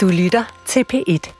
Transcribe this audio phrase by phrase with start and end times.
[0.00, 1.32] Du lytter til P1.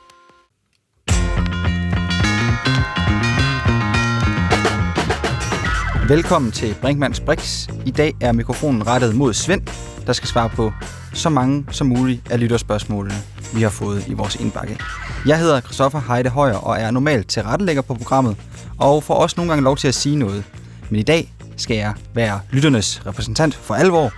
[6.08, 7.68] Velkommen til Brinkmanns Brix.
[7.86, 9.62] I dag er mikrofonen rettet mod Svend,
[10.06, 10.72] der skal svare på
[11.14, 13.14] så mange som muligt af lytterspørgsmålene,
[13.54, 14.78] vi har fået i vores indbakke.
[15.26, 18.36] Jeg hedder Christoffer Heide Højer og er normalt tilrettelægger på programmet,
[18.78, 20.44] og får også nogle gange lov til at sige noget.
[20.90, 24.12] Men i dag skal jeg være lytternes repræsentant for alvor.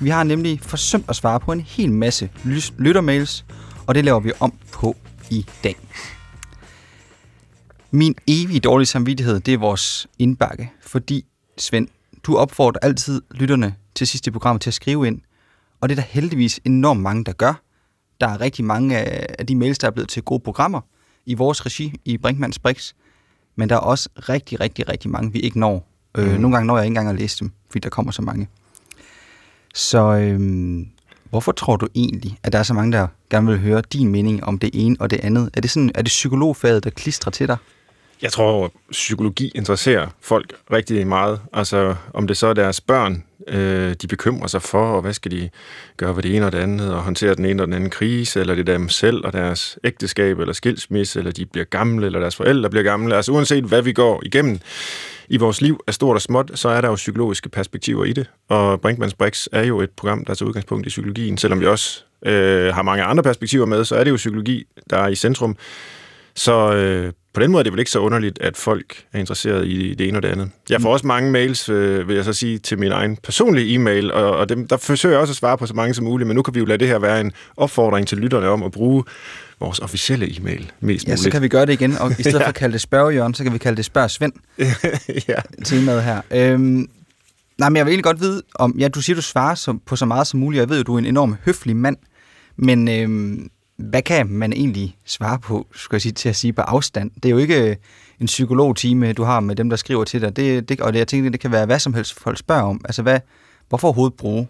[0.00, 2.30] Vi har nemlig forsømt at svare på en hel masse
[2.78, 3.44] lyttermails,
[3.86, 4.96] og det laver vi om på
[5.30, 5.76] i dag.
[7.90, 11.24] Min evige dårlige samvittighed, det er vores indbakke, fordi
[11.58, 11.88] Svend,
[12.22, 15.20] du opfordrer altid lytterne til sidste program til at skrive ind,
[15.80, 17.62] og det er der heldigvis enormt mange, der gør.
[18.20, 18.96] Der er rigtig mange
[19.40, 20.80] af de mails, der er blevet til gode programmer
[21.26, 22.92] i vores regi i Brinkmanns Brix,
[23.56, 25.88] men der er også rigtig, rigtig, rigtig mange, vi ikke når.
[26.14, 26.20] Mm.
[26.20, 26.40] Øh, mhm.
[26.40, 28.48] nogle gange når jeg ikke engang at læse dem, fordi der kommer så mange.
[29.74, 30.88] Så øhm,
[31.30, 34.44] hvorfor tror du egentlig, at der er så mange, der gerne vil høre din mening
[34.44, 35.50] om det ene og det andet?
[35.54, 37.56] Er det, sådan, er det psykologfaget, der klistrer til dig?
[38.22, 41.40] Jeg tror, psykologi interesserer folk rigtig meget.
[41.52, 45.30] Altså, om det så er deres børn, øh, de bekymrer sig for, og hvad skal
[45.30, 45.50] de
[45.96, 48.40] gøre ved det ene og det andet, og håndtere den ene og den anden krise,
[48.40, 52.20] eller det er dem selv og deres ægteskab, eller skilsmisse, eller de bliver gamle, eller
[52.20, 53.16] deres forældre bliver gamle.
[53.16, 54.58] Altså, uanset hvad vi går igennem
[55.28, 58.30] i vores liv, er stort og småt, så er der jo psykologiske perspektiver i det.
[58.48, 61.38] Og Brinkmanns Brix er jo et program, der tager udgangspunkt i psykologien.
[61.38, 64.96] Selvom vi også øh, har mange andre perspektiver med, så er det jo psykologi, der
[64.96, 65.56] er i centrum.
[66.34, 69.66] Så øh, på den måde er det vel ikke så underligt, at folk er interesseret
[69.66, 70.50] i det ene og det andet.
[70.70, 70.92] Jeg får mm.
[70.92, 74.48] også mange mails, øh, vil jeg så sige, til min egen personlige e-mail, og, og
[74.48, 76.54] dem, der forsøger jeg også at svare på så mange som muligt, men nu kan
[76.54, 79.04] vi jo lade det her være en opfordring til lytterne om at bruge
[79.60, 81.22] vores officielle e-mail mest ja, muligt.
[81.22, 82.44] så kan vi gøre det igen, og i stedet ja.
[82.44, 84.32] for at kalde det spørgejørn, så kan vi kalde det spørg Svend.
[85.28, 85.40] ja.
[85.64, 86.20] Temaet her.
[86.30, 86.88] Øhm,
[87.58, 90.06] nej, men jeg vil egentlig godt vide, om, ja, du siger, du svarer på så
[90.06, 91.96] meget som muligt, jeg ved jo, du er en enorm høflig mand,
[92.56, 96.60] men øhm, hvad kan man egentlig svare på, skal jeg sige, til at sige på
[96.60, 97.10] afstand?
[97.10, 97.76] Det er jo ikke øh,
[98.20, 100.36] en psykologtime, du har med dem, der skriver til dig.
[100.36, 102.80] Det, det, og det, jeg tænker, det kan være hvad som helst, folk spørger om.
[102.84, 103.20] Altså, hvad,
[103.68, 104.48] hvorfor overhovedet bruge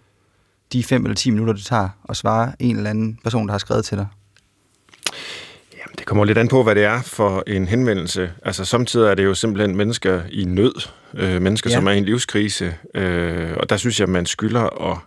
[0.72, 3.58] de 5 eller 10 minutter, det tager at svare en eller anden person, der har
[3.58, 4.06] skrevet til dig?
[5.72, 8.32] Jamen, det kommer lidt an på, hvad det er for en henvendelse.
[8.44, 10.88] Altså, samtidig er det jo simpelthen mennesker i nød.
[11.14, 11.76] Øh, mennesker, ja.
[11.76, 12.74] som er i en livskrise.
[12.94, 14.98] Øh, og der synes jeg, man skylder at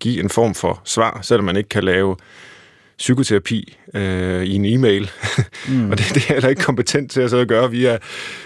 [0.00, 2.16] give en form for svar, selvom man ikke kan lave
[2.98, 5.10] psykoterapi øh, i en e-mail,
[5.68, 5.90] mm.
[5.90, 7.98] og det, det er heller ikke kompetent til at, så at gøre via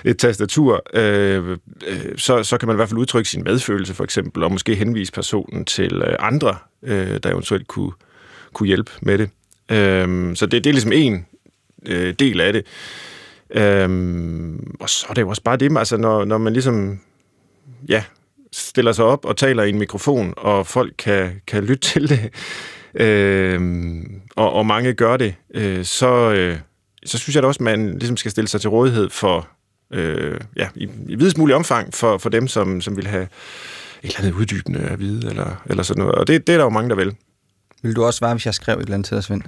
[0.05, 1.51] et tastatur, øh,
[1.87, 4.75] øh, så, så kan man i hvert fald udtrykke sin medfølelse for eksempel, og måske
[4.75, 7.93] henvise personen til øh, andre, øh, der eventuelt kunne,
[8.53, 9.31] kunne hjælpe med det.
[9.71, 11.27] Øh, så det, det er ligesom en
[11.87, 12.67] øh, del af det.
[13.55, 13.89] Øh,
[14.81, 17.01] og så er det jo også bare det, altså når, når man ligesom,
[17.89, 18.05] ja,
[18.53, 22.31] stiller sig op og taler i en mikrofon, og folk kan, kan lytte til det,
[22.95, 23.61] øh,
[24.37, 26.59] og, og mange gør det, øh, så, øh,
[27.05, 29.49] så synes jeg da også, at man ligesom skal stille sig til rådighed for,
[29.93, 33.23] øh, ja, i, i videst mulig omfang for, for dem, som, som vil have
[34.03, 36.15] et eller andet uddybende at vide, eller, eller sådan noget.
[36.15, 37.17] Og det, det er der jo mange, der vil.
[37.83, 39.43] Vil du også svare, hvis jeg skrev et eller andet til dig, Svend?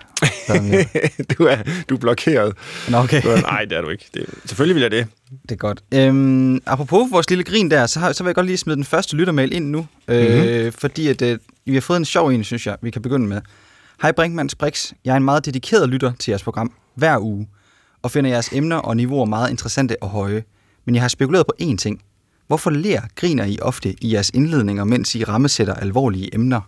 [1.39, 1.57] du, er,
[1.89, 2.57] du er blokeret.
[2.89, 3.23] Nå, okay.
[3.43, 4.09] Nej, det er du ikke.
[4.15, 5.07] Det, selvfølgelig vil jeg det.
[5.43, 5.83] Det er godt.
[5.95, 8.85] Øhm, apropos vores lille grin der, så, har, så vil jeg godt lige smide den
[8.85, 9.87] første lyttermail ind nu.
[10.09, 10.25] Mm-hmm.
[10.25, 13.27] Øh, fordi at, øh, vi har fået en sjov en, synes jeg, vi kan begynde
[13.27, 13.41] med.
[14.03, 14.93] Hej Brinkmanns Brix.
[15.05, 17.49] Jeg er en meget dedikeret lytter til jeres program hver uge,
[18.03, 20.45] og finder jeres emner og niveauer meget interessante og høje.
[20.85, 22.03] Men jeg har spekuleret på én ting.
[22.47, 26.61] Hvorfor ler griner I ofte i jeres indledninger, mens I rammesætter alvorlige emner?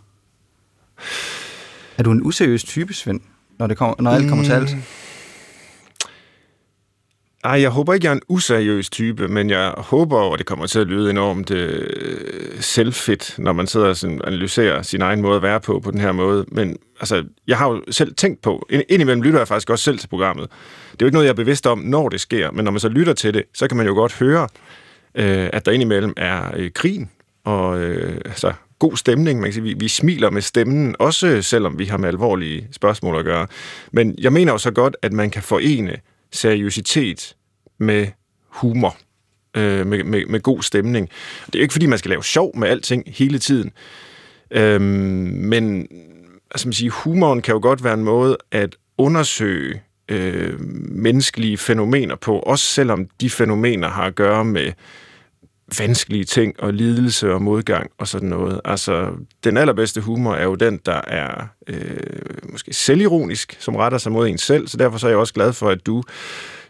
[1.98, 3.20] Er du en useriøs type, Svend,
[3.58, 4.44] når, det kommer, når alt kommer mm.
[4.44, 4.74] til alt?
[4.76, 4.82] Mm.
[7.44, 10.66] Ej, jeg håber ikke, jeg er en useriøs type, men jeg håber, at det kommer
[10.66, 15.42] til at lyde enormt øh, selvfedt, når man sidder og analyserer sin egen måde at
[15.42, 16.44] være på på den her måde.
[16.48, 19.98] Men altså, jeg har jo selv tænkt på, ind, indimellem lytter jeg faktisk også selv
[19.98, 20.50] til programmet.
[20.92, 22.80] Det er jo ikke noget, jeg er bevidst om, når det sker, men når man
[22.80, 24.48] så lytter til det, så kan man jo godt høre,
[25.14, 27.10] øh, at der indimellem er øh, grin
[27.44, 28.52] og øh, altså,
[28.88, 29.40] god stemning.
[29.40, 33.18] Man kan sige, vi, vi smiler med stemmen, også selvom vi har med alvorlige spørgsmål
[33.18, 33.46] at gøre.
[33.92, 35.96] Men jeg mener jo så godt, at man kan forene
[36.32, 37.36] seriøsitet
[37.78, 38.06] med
[38.48, 38.96] humor,
[39.56, 41.08] øh, med, med, med god stemning.
[41.46, 43.70] Det er jo ikke, fordi man skal lave sjov med alting hele tiden,
[44.50, 45.88] øh, men
[46.50, 50.60] altså man siger, humoren kan jo godt være en måde at undersøge øh,
[50.90, 54.72] menneskelige fænomener på, også selvom de fænomener har at gøre med
[55.78, 58.60] vanskelige ting og lidelse og modgang og sådan noget.
[58.64, 59.10] Altså,
[59.44, 61.96] den allerbedste humor er jo den, der er øh,
[62.52, 65.52] måske selvironisk, som retter sig mod en selv, så derfor så er jeg også glad
[65.52, 66.02] for, at du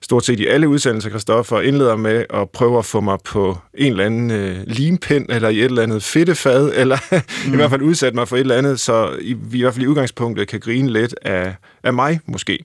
[0.04, 3.90] stort set i alle udsendelser, Christoffer, indleder med at prøve at få mig på en
[3.90, 6.98] eller anden øh, limpind, eller i et eller andet fedtefad, eller
[7.46, 7.52] mm.
[7.52, 9.84] i hvert fald udsætte mig for et eller andet, så i, vi i hvert fald
[9.84, 12.64] i udgangspunktet kan grine lidt af, af mig, måske.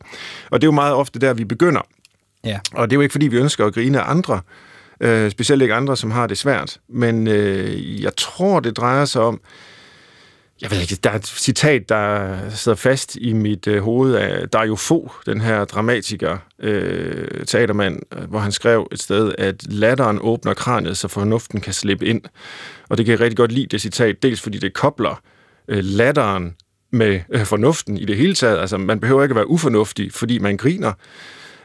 [0.50, 1.82] Og det er jo meget ofte der, vi begynder.
[2.44, 2.60] Ja.
[2.74, 4.42] Og det er jo ikke, fordi vi ønsker at grine af andre,
[5.00, 6.78] øh, specielt ikke andre, som har det svært.
[6.90, 9.42] Men øh, jeg tror, det drejer sig om,
[10.62, 14.50] jeg ved ikke, der er et citat, der sidder fast i mit øh, hoved af
[14.50, 20.54] Dario Fo, den her dramatiker, øh, teatermand, hvor han skrev et sted, at latteren åbner
[20.54, 22.22] kraniet, så fornuften kan slippe ind.
[22.90, 25.22] Og det kan jeg rigtig godt lide, det citat, dels fordi det kobler
[25.68, 26.56] øh, latteren
[26.92, 28.60] med øh, fornuften i det hele taget.
[28.60, 30.94] Altså, man behøver ikke at være ufornuftig, fordi man griner.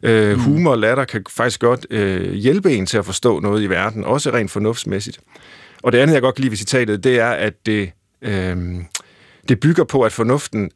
[0.04, 3.66] Øh, humor og latter kan faktisk godt øh, hjælpe en til at forstå noget i
[3.66, 5.20] verden, også rent fornuftsmæssigt.
[5.82, 7.90] Og det andet, jeg godt kan lide ved citatet, det er, at det,
[8.22, 8.56] øh,
[9.48, 10.70] det bygger på, at fornuften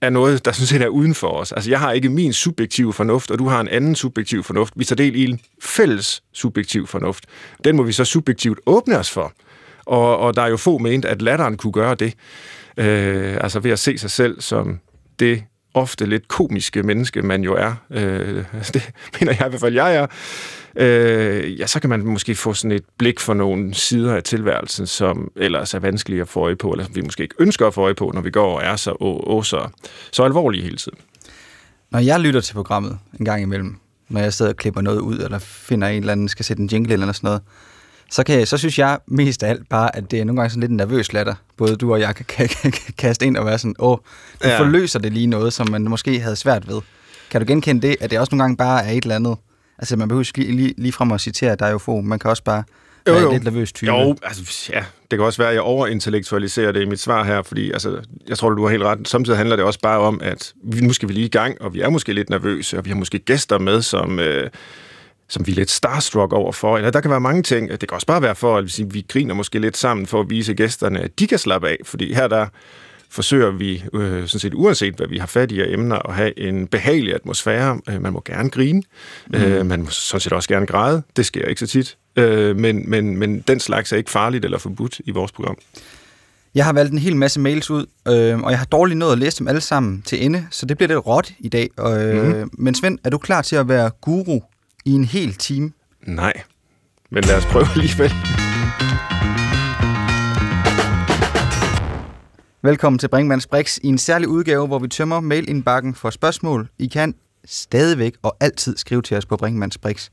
[0.00, 1.52] er noget, der sådan set er uden for os.
[1.52, 4.72] Altså, jeg har ikke min subjektive fornuft, og du har en anden subjektiv fornuft.
[4.76, 7.26] Vi tager del i en fælles subjektiv fornuft.
[7.64, 9.32] Den må vi så subjektivt åbne os for.
[9.84, 12.14] Og, og der er jo få ment, at latteren kunne gøre det.
[12.76, 14.80] Øh, altså ved at se sig selv som
[15.18, 15.44] det
[15.74, 17.74] ofte lidt komiske menneske, man jo er.
[17.90, 18.90] Øh, det
[19.20, 20.06] mener jeg i hvert fald, jeg er.
[20.76, 24.86] Øh, ja, så kan man måske få sådan et blik for nogle sider af tilværelsen,
[24.86, 27.74] som ellers er vanskelige at få øje på, eller som vi måske ikke ønsker at
[27.74, 29.68] få øje på, når vi går og er så, og, og så,
[30.12, 30.98] så alvorlige hele tiden.
[31.90, 33.76] Når jeg lytter til programmet en gang imellem,
[34.08, 36.68] når jeg sidder og klipper noget ud, eller finder en eller anden, skal sætte en
[36.72, 37.42] jingle eller sådan noget,
[38.12, 40.60] så, kan så synes jeg mest af alt bare, at det er nogle gange sådan
[40.60, 41.34] lidt en nervøs latter.
[41.56, 43.96] Både du og jeg kan, kan, kan, kan kaste ind og være sådan, åh,
[44.42, 44.60] du ja.
[44.60, 46.80] forløser det lige noget, som man måske havde svært ved.
[47.30, 49.36] Kan du genkende det, at det også nogle gange bare er et eller andet?
[49.78, 52.00] Altså, man behøver lige, lige, lige frem at citere dig jo få.
[52.00, 52.62] Man kan også bare
[53.08, 53.32] jo, være jo.
[53.32, 53.92] lidt nervøs type.
[53.92, 57.42] Jo, altså, ja, det kan også være, at jeg overintellektualiserer det i mit svar her,
[57.42, 59.08] fordi altså, jeg tror, du har helt ret.
[59.08, 61.74] Samtidig handler det også bare om, at vi, nu skal vi lige i gang, og
[61.74, 64.18] vi er måske lidt nervøse, og vi har måske gæster med, som...
[64.18, 64.50] Øh,
[65.28, 66.76] som vi er lidt starstruck overfor.
[66.76, 67.70] Eller der kan være mange ting.
[67.70, 70.54] Det kan også bare være for, at vi griner måske lidt sammen for at vise
[70.54, 71.76] gæsterne, at de kan slappe af.
[71.84, 72.46] Fordi her der
[73.10, 76.38] forsøger vi, øh, sådan set uanset hvad vi har fat i af emner, at have
[76.38, 77.80] en behagelig atmosfære.
[77.88, 78.82] Øh, man må gerne grine.
[79.26, 79.34] Mm.
[79.34, 81.02] Øh, man må sådan set også gerne græde.
[81.16, 81.96] Det sker ikke så tit.
[82.16, 85.56] Øh, men, men, men den slags er ikke farligt eller forbudt i vores program.
[86.54, 89.18] Jeg har valgt en hel masse mails ud, øh, og jeg har dårligt nået at
[89.18, 91.68] læse dem alle sammen til ende, så det bliver lidt råt i dag.
[91.80, 92.50] Øh, mm.
[92.52, 94.40] Men Svend, er du klar til at være guru
[94.84, 95.72] i en hel time?
[96.06, 96.42] Nej,
[97.10, 98.12] men lad os prøve alligevel.
[102.62, 106.68] Velkommen til Brinkmanns Brix i en særlig udgave, hvor vi tømmer mailindbakken for spørgsmål.
[106.78, 107.14] I kan
[107.44, 110.10] stadigvæk og altid skrive til os på brinkmannsbrix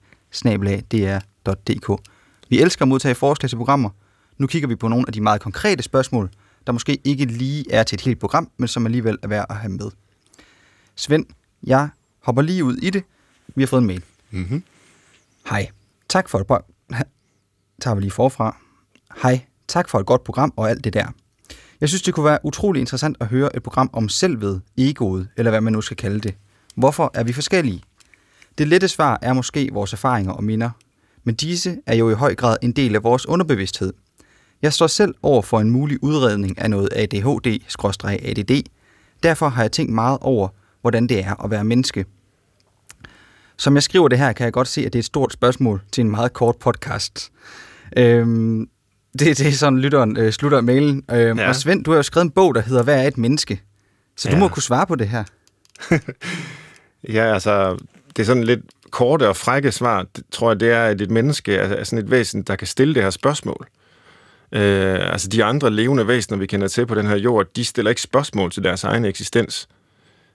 [2.50, 3.90] Vi elsker at modtage forslag til programmer.
[4.38, 6.30] Nu kigger vi på nogle af de meget konkrete spørgsmål,
[6.68, 9.56] der måske ikke lige er til et helt program, men som alligevel er værd at
[9.56, 9.92] have med.
[10.96, 11.26] Svend,
[11.64, 11.90] jeg
[12.24, 13.04] hopper lige ud i det.
[13.56, 14.04] Vi har fået en mail.
[14.32, 14.64] Mm-hmm.
[15.50, 15.68] Hej.
[16.10, 16.66] Tak for et godt...
[17.82, 18.58] Tager vi lige forfra.
[19.22, 19.46] Hej.
[19.68, 21.06] Tak for et godt program og alt det der.
[21.82, 25.52] Jeg synes, det kunne være utrolig interessant at høre et program om selvet, egoet, eller
[25.52, 26.36] hvad man nu skal kalde det.
[26.76, 27.82] Hvorfor er vi forskellige?
[28.58, 30.70] Det lette svar er måske vores erfaringer og minder,
[31.24, 33.94] men disse er jo i høj grad en del af vores underbevidsthed.
[34.62, 38.64] Jeg står selv over for en mulig udredning af noget ADHD-ADD.
[39.24, 40.48] Derfor har jeg tænkt meget over,
[40.82, 42.06] hvordan det er at være menneske–
[43.60, 45.82] som jeg skriver det her, kan jeg godt se, at det er et stort spørgsmål
[45.92, 47.32] til en meget kort podcast.
[47.98, 48.70] Øhm,
[49.20, 51.04] det, det er sådan, lytteren øh, slutter mailen.
[51.12, 51.48] Øhm, ja.
[51.48, 53.62] Og Svend, du har jo skrevet en bog, der hedder Hvad er et menneske?
[54.18, 54.36] Så ja.
[54.36, 55.24] du må kunne svare på det her.
[57.18, 58.60] ja, altså, det er sådan lidt
[58.92, 62.12] korte og frække svar, det, tror jeg, det er, at et menneske er sådan et
[62.12, 63.68] væsen, der kan stille det her spørgsmål.
[64.52, 67.90] Øh, altså de andre levende væsener, vi kender til på den her jord, de stiller
[67.90, 69.68] ikke spørgsmål til deres egen eksistens.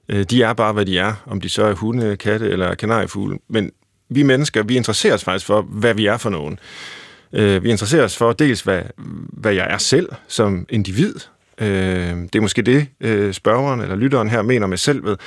[0.08, 3.38] Øh, de er bare, hvad de er, om de så er hunde, katte eller kanariefugle.
[3.48, 3.70] Men
[4.08, 6.58] vi mennesker, vi interesserer os faktisk for, hvad vi er for nogen.
[7.32, 8.82] Øh, vi interesserer os for dels, hvad,
[9.32, 11.14] hvad jeg er selv som individ.
[11.60, 11.68] Øh,
[12.16, 15.20] det er måske det, øh, spørgeren eller lytteren her mener med selvet.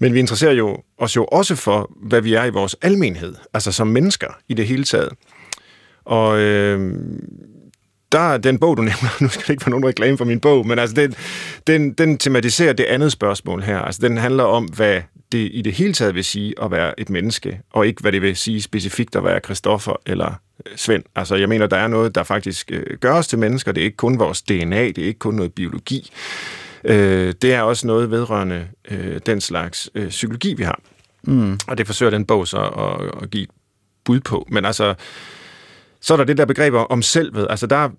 [0.00, 3.72] Men vi interesserer jo os jo også for, hvad vi er i vores almenhed, altså
[3.72, 5.12] som mennesker i det hele taget.
[6.04, 6.96] Og øh,
[8.12, 10.66] der den bog, du nævner, nu skal det ikke være nogen reklame for min bog,
[10.66, 11.14] men altså den,
[11.66, 13.78] den, den tematiserer det andet spørgsmål her.
[13.78, 15.00] Altså den handler om, hvad
[15.32, 18.22] det i det hele taget vil sige at være et menneske, og ikke hvad det
[18.22, 20.32] vil sige specifikt at være Christoffer eller
[20.66, 21.02] øh, Svend.
[21.16, 23.72] Altså jeg mener, der er noget, der faktisk øh, gør os til mennesker.
[23.72, 26.10] Det er ikke kun vores DNA, det er ikke kun noget biologi.
[26.84, 28.66] Øh, det er også noget vedrørende
[29.26, 30.80] den slags psykologi, vi har.
[31.22, 31.58] Mm.
[31.66, 33.46] Og det forsøger den bog så at, at give
[34.04, 34.46] bud på.
[34.50, 34.94] Men altså,
[36.00, 37.46] så er der det der begreb om selvet.
[37.50, 37.90] Altså der er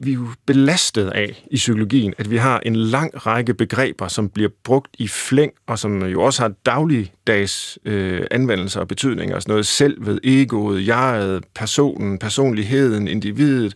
[0.00, 4.28] vi er jo belastet af i psykologien, at vi har en lang række begreber, som
[4.28, 9.34] bliver brugt i flæng, og som jo også har dagligdags øh, anvendelser og betydninger.
[9.34, 13.74] Altså noget selvet, egoet, jeget, personen, personligheden, individet,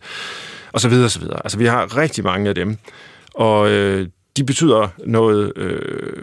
[0.73, 0.93] osv.
[0.93, 1.23] osv.
[1.43, 2.77] Altså vi har rigtig mange af dem.
[3.33, 4.07] Og øh,
[4.37, 5.81] de betyder noget øh,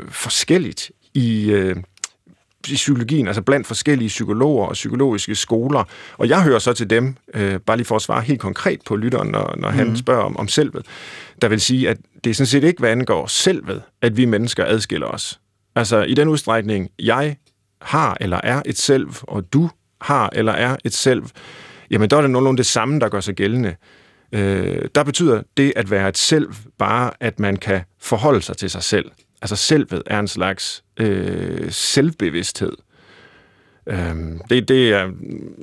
[0.09, 1.77] forskelligt i, øh,
[2.73, 5.85] i psykologien, altså blandt forskellige psykologer og psykologiske skoler.
[6.19, 8.97] Og jeg hører så til dem, øh, bare lige for at svare helt konkret på
[8.97, 9.77] lytteren, når, når mm.
[9.77, 9.97] han mhm.
[9.97, 10.87] spørger om, om selvet,
[11.43, 14.65] der vil sige, at det er sådan set ikke, hvad angår selvet, at vi mennesker
[14.65, 15.41] adskiller os.
[15.77, 17.37] Altså i den udstrækning, jeg
[17.81, 19.71] har eller er et selv, og du
[20.01, 21.23] har eller er et selv,
[21.91, 23.75] jamen der er det nogenlunde det samme, der gør sig gældende.
[24.33, 28.71] Øh, der betyder det at være et selv bare, at man kan forholde sig til
[28.71, 29.11] sig selv.
[29.47, 32.73] Altså selvet er en slags øh, selvbevidsthed.
[33.87, 35.11] Øhm, det, det er,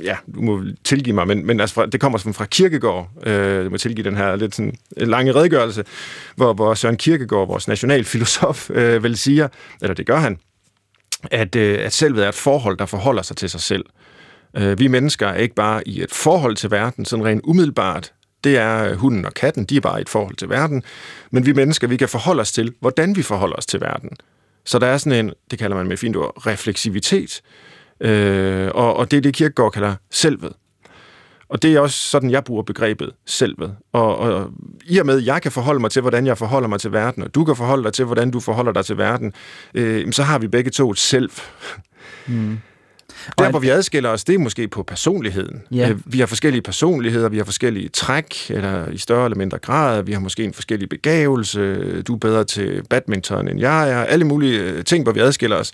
[0.04, 3.66] ja, du må tilgive mig, men, men altså fra, det kommer sådan fra Kirkegård, øh,
[3.66, 5.84] du må tilgive den her lidt sådan øh, lange redegørelse,
[6.36, 9.48] hvor, hvor Søren Kirkegård, vores nationalfilosof, øh, vel siger,
[9.82, 10.38] eller det gør han,
[11.32, 13.86] at, øh, at selvet er et forhold, der forholder sig til sig selv.
[14.58, 18.13] Øh, vi mennesker er ikke bare i et forhold til verden, sådan rent umiddelbart,
[18.44, 20.84] det er øh, hunden og katten, de er bare i et forhold til verden.
[21.32, 24.10] Men vi mennesker, vi kan forholde os til, hvordan vi forholder os til verden.
[24.66, 27.42] Så der er sådan en, det kalder man med fint ord, refleksivitet.
[28.00, 30.54] Øh, og, og det er det, Kierkegaard kalder selvet.
[31.50, 33.76] Og det er også sådan, jeg bruger begrebet selvet.
[33.92, 34.52] Og, og
[34.86, 37.24] i og med, at jeg kan forholde mig til, hvordan jeg forholder mig til verden,
[37.24, 39.34] og du kan forholde dig til, hvordan du forholder dig til verden,
[39.74, 41.30] øh, så har vi begge to et selv.
[42.28, 42.58] Mm.
[43.38, 45.62] Der, hvor vi adskiller os, det er måske på personligheden.
[45.72, 45.89] Ja.
[45.89, 50.03] Øh, vi har forskellige personligheder, vi har forskellige træk, eller i større eller mindre grad.
[50.03, 52.01] Vi har måske en forskellig begævelse.
[52.01, 54.03] Du er bedre til badminton, end jeg er.
[54.03, 55.72] Alle mulige øh, ting, hvor vi adskiller os.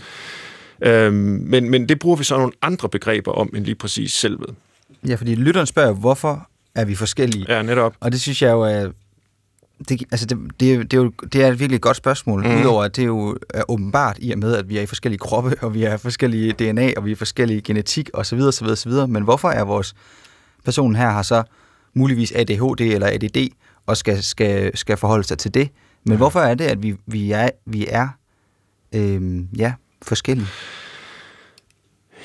[0.82, 1.14] Øhm,
[1.46, 4.56] men, men det bruger vi så nogle andre begreber om, end lige præcis selvet.
[5.08, 7.46] Ja, fordi lytteren spørger, hvorfor er vi forskellige?
[7.50, 7.94] Ja, netop.
[8.00, 8.90] Og det synes jeg jo er
[9.90, 12.60] det, altså det, det, det, er jo, det er et virkelig godt spørgsmål, mm.
[12.62, 15.56] udover at det jo er åbenbart i og med, at vi er i forskellige kroppe,
[15.62, 18.40] og vi har forskellige DNA, og vi er forskellige genetik osv.
[18.40, 18.92] osv., osv.
[19.08, 19.96] Men hvorfor er vores
[20.66, 21.44] person her har så
[21.94, 23.50] muligvis ADHD eller ADD,
[23.86, 25.70] og skal, skal, skal forholde sig til det?
[26.04, 26.18] Men mm.
[26.18, 28.08] hvorfor er det, at vi, vi er, vi er
[28.96, 30.48] øh, ja, forskellige?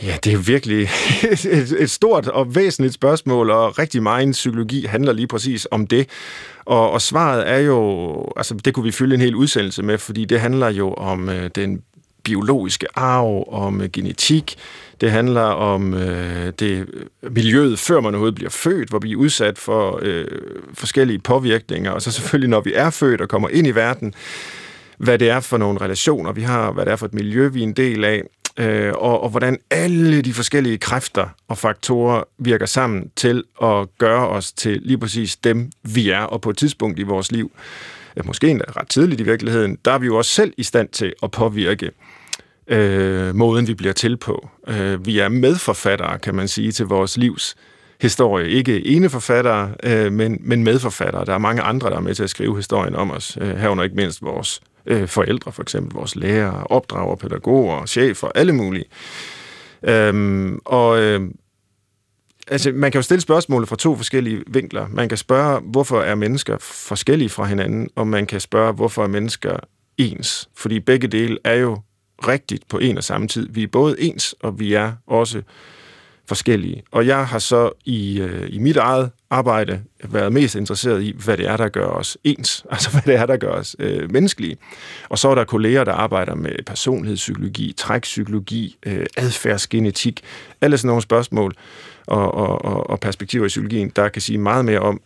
[0.03, 0.89] Ja, det er virkelig
[1.53, 6.09] et, et stort og væsentligt spørgsmål, og rigtig meget psykologi handler lige præcis om det.
[6.65, 10.25] Og, og svaret er jo, altså det kunne vi fylde en hel udsendelse med, fordi
[10.25, 11.83] det handler jo om øh, den
[12.25, 14.57] biologiske arv, om øh, genetik,
[15.01, 16.87] det handler om øh, det
[17.23, 20.27] øh, miljøet, før man overhovedet bliver født, hvor vi er udsat for øh,
[20.75, 24.15] forskellige påvirkninger, og så selvfølgelig, når vi er født og kommer ind i verden,
[24.99, 27.59] hvad det er for nogle relationer, vi har, hvad det er for et miljø, vi
[27.59, 28.23] er en del af,
[28.59, 34.29] øh, og, og hvordan alle de forskellige kræfter og faktorer virker sammen til at gøre
[34.29, 37.53] os til lige præcis dem, vi er, og på et tidspunkt i vores liv,
[38.25, 41.13] måske endda ret tidligt i virkeligheden, der er vi jo også selv i stand til
[41.23, 41.91] at påvirke
[42.67, 44.49] øh, måden, vi bliver til på.
[44.69, 47.57] Øh, vi er medforfattere, kan man sige, til vores livs
[48.01, 48.49] historie.
[48.49, 51.25] Ikke ene forfattere, øh, men, men medforfattere.
[51.25, 53.85] Der er mange andre, der er med til at skrive historien om os, øh, herunder
[53.85, 58.85] ikke mindst vores øh, forældre, for eksempel vores lærere, opdrager, pædagoger, chefer, alle mulige.
[59.83, 61.31] Øhm, og øh,
[62.49, 64.87] altså, man kan jo stille spørgsmålet fra to forskellige vinkler.
[64.89, 69.09] Man kan spørge, hvorfor er mennesker forskellige fra hinanden, og man kan spørge, hvorfor er
[69.09, 69.57] mennesker
[69.99, 70.49] ens.
[70.57, 71.79] Fordi begge dele er jo
[72.29, 73.49] rigtigt på en og samme tid.
[73.51, 75.43] Vi er både ens, og vi er også
[76.29, 76.83] forskellige.
[76.91, 81.37] Og jeg har så i, øh, i mit eget arbejde været mest interesseret i, hvad
[81.37, 84.57] det er, der gør os ens, altså hvad det er, der gør os øh, menneskelige.
[85.09, 90.21] Og så er der kolleger, der arbejder med personlighedspsykologi, trækpsykologi, øh, adfærdsgenetik,
[90.61, 91.55] alle sådan nogle spørgsmål
[92.07, 95.01] og, og, og perspektiver i psykologien, der kan sige meget mere om,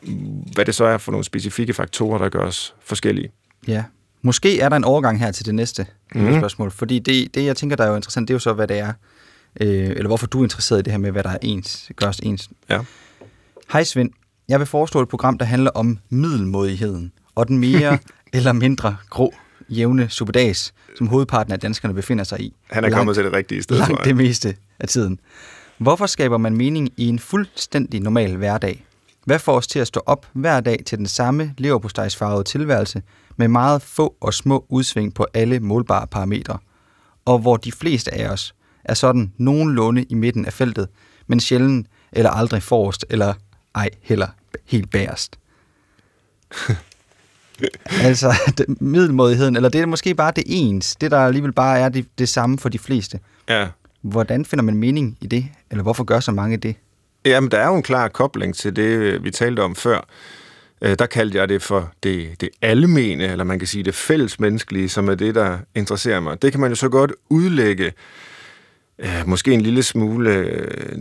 [0.55, 3.31] hvad det så er for nogle specifikke faktorer, der gør os forskellige.
[3.69, 3.85] Ja,
[4.23, 6.39] Måske er der en overgang her til det næste mm.
[6.39, 8.69] spørgsmål, fordi det, det, jeg tænker, der er jo interessant, det er jo så, hvad
[8.69, 8.93] det er,
[9.61, 12.07] øh, eller hvorfor du er interesseret i det her med, hvad der er ens, gør
[12.07, 12.51] os ens.
[12.71, 12.81] Ja.
[13.73, 14.11] Hej Svend,
[14.49, 17.99] jeg vil foreslå et program, der handler om middelmodigheden, og den mere
[18.33, 19.35] eller mindre grå,
[19.69, 22.55] jævne superdags, som hovedparten af danskerne befinder sig i.
[22.71, 23.79] Han er langt, kommet til det rigtige sted.
[23.79, 25.21] Langt det meste af tiden.
[25.79, 28.85] Hvorfor skaber man mening i en fuldstændig normal hverdag?
[29.25, 33.03] Hvad får os til at stå op hver dag til den samme leverpostejsfarvede tilværelse
[33.37, 36.59] med meget få og små udsving på alle målbare parametre?
[37.25, 40.89] Og hvor de fleste af os er sådan nogenlunde i midten af feltet,
[41.27, 43.35] men sjældent eller aldrig forrest, eller
[43.75, 44.27] ej heller
[44.65, 45.39] helt bagerst.
[48.07, 51.89] altså, det, middelmodigheden, eller det er måske bare det ens, det der alligevel bare er
[51.89, 53.21] det, det samme for de fleste.
[53.49, 53.69] Ja.
[54.03, 56.75] Hvordan finder man mening i det, eller hvorfor gør så mange det?
[57.25, 60.01] Jamen, der er jo en klar kobling til det, vi talte om før.
[60.83, 64.89] Øh, der kaldte jeg det for det, det almene, eller man kan sige det fællesmenneskelige,
[64.89, 66.43] som er det, der interesserer mig.
[66.43, 67.93] Det kan man jo så godt udlægge,
[68.99, 70.99] øh, måske en lille smule, øh,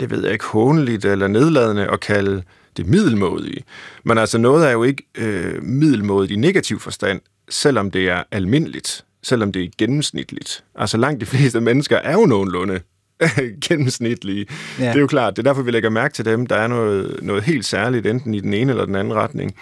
[0.00, 2.42] det ved jeg ikke, håndeligt eller nedladende at kalde
[2.76, 3.64] det middelmådige.
[4.04, 9.04] Men altså noget er jo ikke øh, middelmådigt i negativ forstand, selvom det er almindeligt,
[9.22, 10.64] selvom det er gennemsnitligt.
[10.74, 12.80] Altså langt de fleste mennesker er jo nogenlunde
[13.68, 14.46] gennemsnitlige.
[14.78, 14.84] Ja.
[14.84, 16.46] Det er jo klart, det er derfor, vi lægger mærke til dem.
[16.46, 19.54] Der er noget, noget helt særligt, enten i den ene eller den anden retning.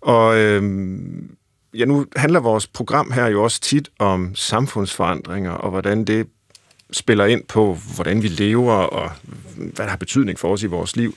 [0.00, 1.30] Og øhm,
[1.74, 6.26] ja, nu handler vores program her jo også tit om samfundsforandringer, og hvordan det
[6.92, 9.10] spiller ind på, hvordan vi lever, og
[9.56, 11.14] hvad der har betydning for os i vores liv.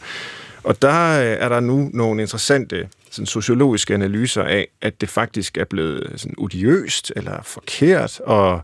[0.63, 5.57] Og der øh, er der nu nogle interessante sådan, sociologiske analyser af, at det faktisk
[5.57, 8.59] er blevet sådan, odiøst eller forkert at,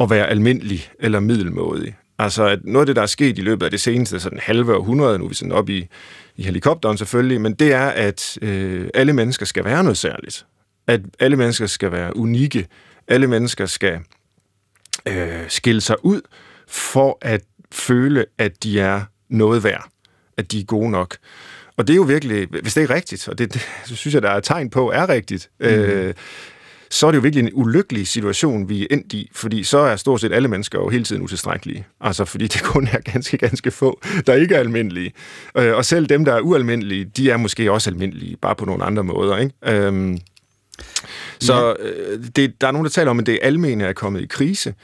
[0.00, 1.96] at være almindelig eller middelmådig.
[2.18, 4.76] Altså, at noget af det, der er sket i løbet af det seneste sådan halve
[4.76, 5.86] århundrede, nu er vi sådan op i,
[6.36, 10.46] i helikopteren selvfølgelig, men det er, at øh, alle mennesker skal være noget særligt.
[10.86, 12.66] At alle mennesker skal være unikke.
[13.08, 13.98] Alle mennesker skal
[15.08, 16.20] øh, skille sig ud
[16.68, 17.42] for at
[17.72, 19.88] føle, at de er noget værd.
[20.36, 21.16] At de er gode nok.
[21.76, 24.30] Og det er jo virkelig, hvis det er rigtigt, og det, det synes jeg, der
[24.30, 25.66] er tegn på, er rigtigt, mm.
[25.66, 26.14] øh,
[26.92, 29.96] så er det jo virkelig en ulykkelig situation, vi er endt i, fordi så er
[29.96, 31.86] stort set alle mennesker jo hele tiden utilstrækkelige.
[32.00, 35.12] Altså fordi det kun er ganske, ganske få, der ikke er almindelige.
[35.58, 38.84] Øh, og selv dem, der er ualmindelige, de er måske også almindelige, bare på nogle
[38.84, 39.36] andre måder.
[39.36, 39.54] Ikke?
[39.66, 40.18] Øhm,
[41.40, 44.26] så øh, det, der er nogen, der taler om, at det almene er kommet i
[44.26, 44.74] krise.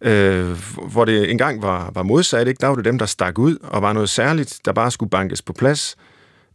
[0.00, 0.50] Øh,
[0.92, 2.60] hvor det engang var, var modsat, ikke?
[2.60, 5.42] der var det dem, der stak ud og var noget særligt, der bare skulle bankes
[5.42, 5.96] på plads.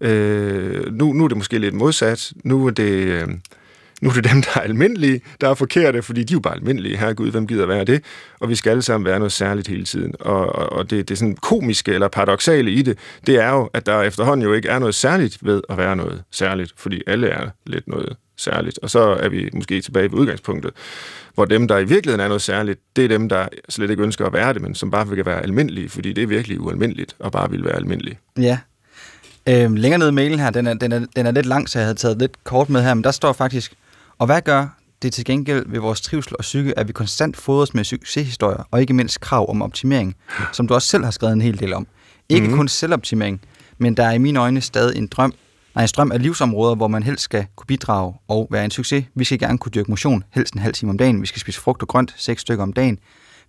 [0.02, 2.34] Øh, nu, nu er det måske lidt modsat.
[2.44, 2.92] Nu er det...
[2.92, 3.28] Øh,
[4.02, 6.56] nu er det dem, der er almindelige, der er forkerte, fordi de er jo bare
[6.56, 6.98] almindelige.
[6.98, 8.04] Herregud, hvem gider være det?
[8.40, 10.14] Og vi skal alle sammen være noget særligt hele tiden.
[10.20, 12.98] Og, og, og det, det er sådan komiske eller paradoxale i det,
[13.28, 16.24] det er jo, at der efterhånden jo ikke er noget særligt ved at være noget
[16.32, 18.80] særligt, fordi alle er lidt noget særligt.
[18.84, 20.72] Og så er vi måske tilbage ved udgangspunktet,
[21.34, 24.26] hvor dem, der i virkeligheden er noget særligt, det er dem, der slet ikke ønsker
[24.26, 27.32] at være det, men som bare vil være almindelige, fordi det er virkelig ualmindeligt og
[27.32, 28.20] bare vil være almindelige.
[28.38, 28.58] Ja,
[29.50, 31.80] Øhm, længere ned i mailen her, den er, den, er, den er lidt lang, så
[31.80, 33.74] jeg havde taget lidt kort med her, men der står faktisk,
[34.18, 34.68] og hvad gør
[35.02, 38.82] det til gengæld ved vores trivsel og psyke, at vi konstant fodres med succeshistorier, og
[38.82, 40.16] ikke mindst krav om optimering,
[40.51, 41.88] som du også selv har skrevet en hel del om.
[42.29, 42.58] Ikke mm-hmm.
[42.58, 43.42] kun selvoptimering,
[43.77, 45.34] men der er i mine øjne stadig en drøm,
[45.75, 49.05] nej, en strøm af livsområder, hvor man helst skal kunne bidrage og være en succes.
[49.16, 51.22] Vi skal gerne kunne dyrke motion, helst en halv time om dagen.
[51.22, 53.00] Vi skal spise frugt og grønt, seks stykker om dagen.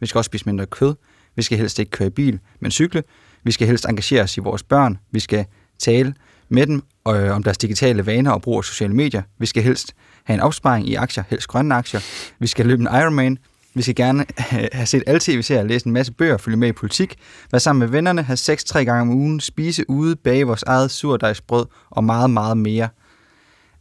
[0.00, 0.94] Vi skal også spise mindre kød.
[1.37, 3.02] Vi skal helst ikke køre i bil, men cykle.
[3.44, 4.98] Vi skal helst engagere os i vores børn.
[5.11, 5.46] Vi skal
[5.78, 6.14] tale
[6.48, 9.22] med dem øh, om deres digitale vaner og brug af sociale medier.
[9.38, 12.00] Vi skal helst have en opsparing i aktier, helst grønne aktier.
[12.38, 13.38] Vi skal løbe en Ironman.
[13.74, 14.26] Vi skal gerne
[14.72, 17.16] have set alle tv-serier, læse en masse bøger, følge med i politik,
[17.52, 20.90] være sammen med vennerne, have sex tre gange om ugen, spise ude, bage vores eget
[20.90, 22.88] surdejsbrød og meget, meget mere.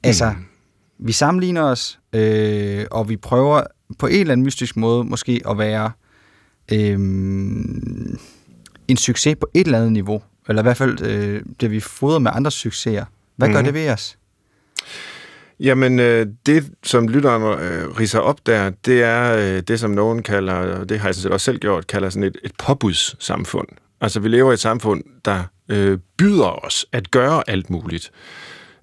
[0.04, 0.46] Altså, mm.
[1.00, 3.64] vi sammenligner os, øh, og vi prøver
[4.00, 5.92] på en eller anden mystisk måde måske at være
[6.72, 7.00] øh,
[8.88, 10.22] en succes på et eller andet niveau.
[10.50, 13.06] Eller i hvert fald øh, det, vi fodrer med andres succeser.
[13.36, 13.54] Hvad mm.
[13.54, 13.66] gør mhm.
[13.66, 14.18] det ved os?
[15.62, 20.24] Jamen, øh, det som lytteren øh, riser op der, det er øh, det, som nogen
[20.24, 23.68] kalder, og det har jeg sådan set også selv gjort, kalder sådan et, et påbudssamfund.
[24.02, 28.12] Altså, vi lever i et samfund, der øh, byder os at gøre alt muligt.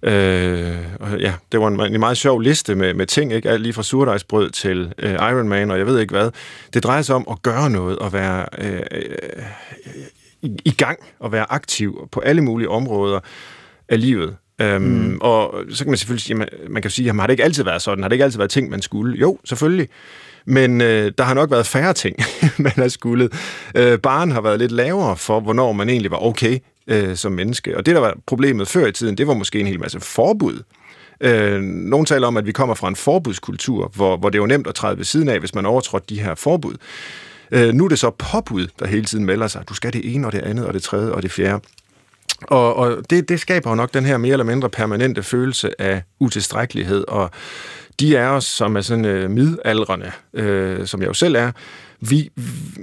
[0.03, 3.51] Øh, og ja, det var en, en meget sjov liste med, med ting, ikke?
[3.51, 6.31] Alt lige fra surdejsbrød til øh, Iron Man, og jeg ved ikke hvad.
[6.75, 9.43] Det drejer sig om at gøre noget og være øh, øh,
[10.43, 13.21] i, i gang og være aktiv på alle mulige områder
[13.89, 14.37] af livet.
[14.61, 15.19] Øhm, mm.
[15.21, 17.65] Og så kan man selvfølgelig sige, man, man kan sige, jamen, har det ikke altid
[17.65, 18.03] været sådan?
[18.03, 19.19] Har det ikke altid været ting, man skulle?
[19.19, 19.89] Jo, selvfølgelig.
[20.45, 22.17] Men øh, der har nok været færre ting,
[22.59, 23.29] man har skulle.
[23.75, 27.77] Øh, barn har været lidt lavere for, hvornår man egentlig var okay øh, som menneske.
[27.77, 30.63] Og det, der var problemet før i tiden, det var måske en hel masse forbud.
[31.21, 34.47] Øh, nogle taler om, at vi kommer fra en forbudskultur, hvor, hvor det er jo
[34.47, 36.75] nemt at træde ved siden af, hvis man overtrådte de her forbud.
[37.51, 39.69] Øh, nu er det så påbud, der hele tiden melder sig.
[39.69, 41.61] Du skal det ene og det andet og det tredje og det fjerde.
[42.43, 46.03] Og, og det, det skaber jo nok den her mere eller mindre permanente følelse af
[46.21, 47.31] utilstrækkelighed, og
[48.01, 51.53] de af os, som er sådan øh, midaldrende, øh, som jeg jo selv er,
[52.01, 52.31] vi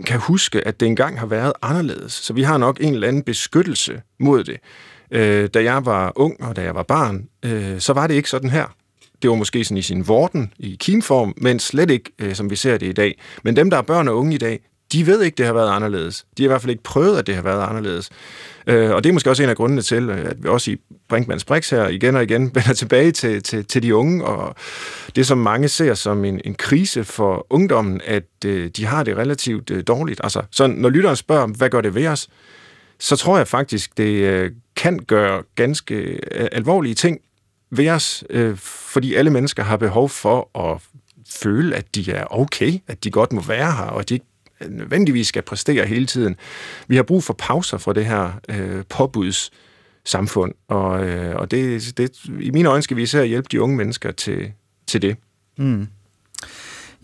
[0.06, 2.14] kan huske, at det engang har været anderledes.
[2.14, 4.58] Så vi har nok en eller anden beskyttelse mod det.
[5.12, 8.30] Øh, da jeg var ung, og da jeg var barn, øh, så var det ikke
[8.30, 8.76] sådan her.
[9.22, 12.56] Det var måske sådan i sin vorden, i kimform, men slet ikke, øh, som vi
[12.56, 13.22] ser det i dag.
[13.44, 14.60] Men dem, der er børn og unge i dag,
[14.94, 16.26] de ved ikke, det har været anderledes.
[16.38, 18.10] De har i hvert fald ikke prøvet, at det har været anderledes.
[18.68, 20.78] Øh, og det er måske også en af grundene til, øh, at vi også i
[21.10, 24.56] Brinkmanns Brix her igen og igen vender tilbage til, til, til de unge, og
[25.16, 29.18] det som mange ser som en, en krise for ungdommen, at øh, de har det
[29.18, 30.22] relativt øh, dårligt.
[30.24, 32.30] Altså, så når lytteren spørger, hvad gør det ved os?
[33.00, 37.20] så tror jeg faktisk, det øh, kan gøre ganske øh, alvorlige ting
[37.70, 40.82] ved os, øh, fordi alle mennesker har behov for at
[41.30, 44.26] føle, at de er okay, at de godt må være her, og at de ikke
[44.70, 46.36] nødvendigvis skal præstere hele tiden.
[46.88, 49.52] Vi har brug for pauser fra det her øh, påbuds
[50.06, 53.78] samfund, og, øh, og det, det, i mine øjne skal vi især hjælpe de unge
[53.78, 54.52] mennesker til,
[54.88, 55.18] til det.
[55.58, 55.88] Mm.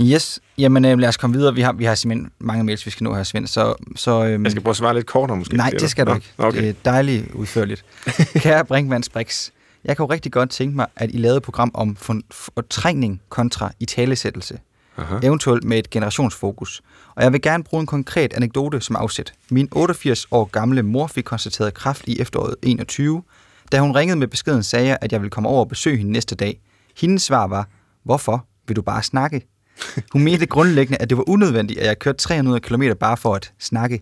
[0.01, 1.55] Yes, jamen øh, lad os komme videre.
[1.55, 3.47] Vi har, vi har simpelthen mange mails, vi skal nå her, Svend.
[3.47, 5.57] Så, så, øhm, jeg skal prøve at svare lidt kortere måske.
[5.57, 6.31] Nej, det skal du ikke.
[6.37, 6.61] Okay.
[6.61, 7.85] Det er dejligt udførligt.
[8.43, 9.49] Kære Brinkmanns Brix,
[9.85, 11.97] jeg kan jo rigtig godt tænke mig, at I lavede et program om
[12.31, 14.59] fortrængning kontra i talesættelse.
[15.01, 15.19] Aha.
[15.23, 16.81] Eventuelt med et generationsfokus.
[17.15, 19.33] Og jeg vil gerne bruge en konkret anekdote som afsæt.
[19.51, 23.23] Min 88 år gamle mor fik konstateret kræft i efteråret 21.
[23.71, 26.11] Da hun ringede med beskeden, sagde jeg, at jeg ville komme over og besøge hende
[26.11, 26.59] næste dag.
[26.97, 27.67] Hendes svar var,
[28.03, 29.47] hvorfor vil du bare snakke?
[30.13, 33.53] Hun mente grundlæggende, at det var unødvendigt, at jeg kørte 300 km bare for at
[33.59, 34.01] snakke.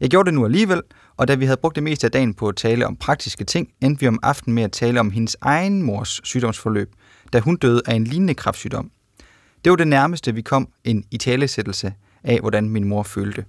[0.00, 0.82] Jeg gjorde det nu alligevel,
[1.16, 3.68] og da vi havde brugt det meste af dagen på at tale om praktiske ting,
[3.80, 6.92] endte vi om aftenen med at tale om hendes egen mors sygdomsforløb,
[7.32, 8.90] da hun døde af en lignende kræftsygdom.
[9.66, 11.92] Det var det nærmeste, vi kom en italesættelse
[12.24, 13.44] af, hvordan min mor følte.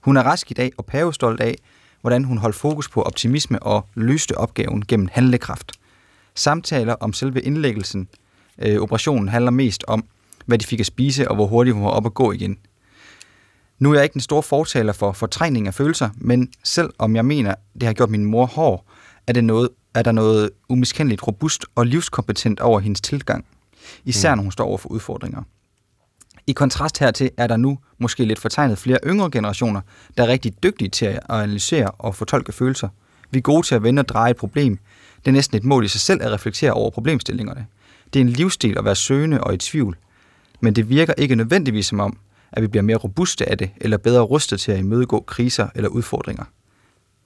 [0.00, 1.58] Hun er rask i dag og pavestolt af,
[2.00, 5.72] hvordan hun holdt fokus på optimisme og løste opgaven gennem handlekraft.
[6.34, 8.08] Samtaler om selve indlæggelsen,
[8.58, 10.04] øh, operationen, handler mest om,
[10.44, 12.58] hvad de fik at spise og hvor hurtigt hun var op og gå igen.
[13.78, 17.24] Nu er jeg ikke den store fortaler for fortrængning af følelser, men selv om jeg
[17.24, 18.84] mener, det har gjort min mor hård,
[19.26, 23.44] er, det noget, er der noget umiskendeligt robust og livskompetent over hendes tilgang.
[24.04, 24.38] Især mm.
[24.38, 25.42] når hun står over for udfordringer.
[26.48, 29.80] I kontrast hertil er der nu måske lidt fortegnet flere yngre generationer,
[30.16, 32.88] der er rigtig dygtige til at analysere og fortolke følelser.
[33.30, 34.78] Vi er gode til at vende og dreje et problem.
[35.18, 37.66] Det er næsten et mål i sig selv at reflektere over problemstillingerne.
[38.12, 39.96] Det er en livsstil at være søgende og i tvivl.
[40.60, 42.18] Men det virker ikke nødvendigvis som om,
[42.52, 45.88] at vi bliver mere robuste af det, eller bedre rustet til at imødegå kriser eller
[45.88, 46.44] udfordringer.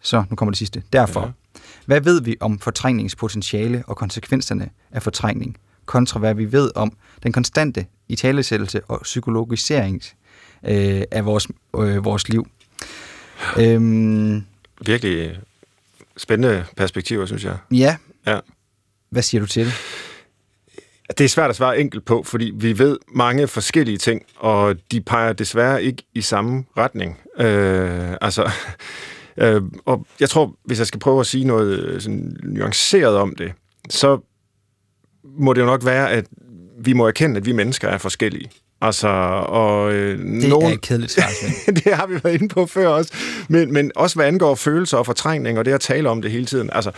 [0.02, 0.83] Så, nu kommer det sidste.
[0.92, 1.61] Derfor, ja.
[1.87, 5.56] hvad ved vi om fortrængningspotentiale og konsekvenserne af fortrængning,
[5.87, 10.03] kontra hvad vi ved om den konstante italesættelse og psykologisering
[10.66, 12.46] øh, af vores, øh, vores liv?
[13.59, 14.44] Øhm,
[14.87, 15.38] Virkelig
[16.16, 17.57] spændende perspektiver, synes jeg.
[17.70, 17.96] Ja.
[18.27, 18.38] ja.
[19.11, 19.73] Hvad siger du til det?
[21.18, 25.01] Det er svært at svare enkelt på, fordi vi ved mange forskellige ting, og de
[25.01, 27.18] peger desværre ikke i samme retning.
[27.38, 28.51] Øh, altså,
[29.42, 33.35] øh, og jeg tror, hvis jeg skal prøve at sige noget øh, sådan nuanceret om
[33.35, 33.53] det,
[33.90, 34.20] så
[35.25, 36.27] må det jo nok være, at
[36.80, 38.50] vi må erkende, at vi mennesker er forskellige.
[38.82, 39.08] Altså,
[39.46, 40.70] og, øh, det nogen...
[40.70, 41.30] er et kedeligt svar.
[41.84, 43.12] det har vi været inde på før også.
[43.48, 46.46] Men, men også hvad angår følelser og fortrængning, og det at tale om det hele
[46.46, 46.70] tiden.
[46.72, 46.90] Altså,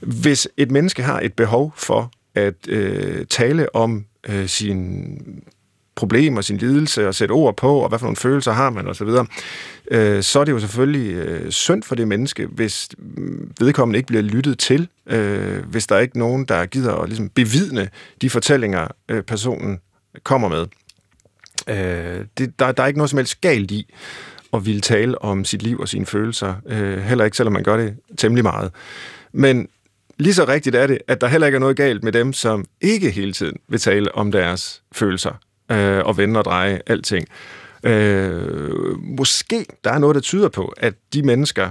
[0.00, 5.18] hvis et menneske har et behov for at øh, tale om øh, sin
[5.94, 9.08] problemer, sin lidelse, og sætte ord på, og hvad for nogle følelser har man, osv.,
[9.90, 14.06] øh, så er det jo selvfølgelig øh, synd for det menneske, hvis mm, vedkommende ikke
[14.06, 17.88] bliver lyttet til, øh, hvis der er ikke nogen, der gider at ligesom, bevidne
[18.20, 19.78] de fortællinger, øh, personen
[20.24, 20.66] kommer med.
[21.68, 23.94] Øh, det, der, der er ikke noget som helst galt i
[24.52, 27.76] at ville tale om sit liv og sine følelser, øh, heller ikke selvom man gør
[27.76, 28.72] det temmelig meget.
[29.32, 29.68] Men
[30.18, 32.64] lige så rigtigt er det, at der heller ikke er noget galt med dem, som
[32.80, 35.32] ikke hele tiden vil tale om deres følelser
[35.70, 37.26] øh, og vende og dreje alting.
[37.84, 41.70] Øh, måske der er noget, der tyder på, at de mennesker,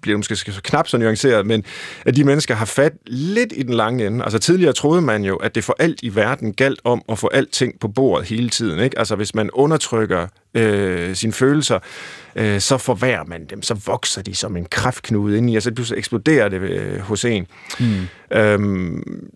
[0.00, 1.64] bliver måske så knap så nuanceret, men
[2.04, 4.24] at de mennesker har fat lidt i den lange ende.
[4.24, 7.28] Altså tidligere troede man jo, at det for alt i verden galt om at få
[7.28, 8.80] alting på bordet hele tiden.
[8.80, 8.98] Ikke?
[8.98, 11.78] Altså hvis man undertrykker øh, sine følelser,
[12.36, 15.74] øh, så forværrer man dem, så vokser de som en kraftknude ind i, og så
[15.74, 17.46] pludselig eksploderer det øh, hos en.
[17.80, 17.86] Mm.
[18.32, 19.28] Øhm,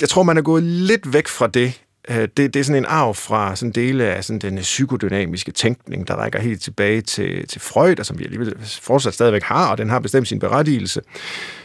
[0.00, 1.80] jeg tror, man er gået lidt væk fra det,
[2.16, 6.14] det, det er sådan en arv fra sådan dele af sådan den psykodynamiske tænkning, der
[6.14, 9.90] rækker helt tilbage til, til Freud, og som vi alligevel fortsat stadigvæk har, og den
[9.90, 11.00] har bestemt sin berettigelse.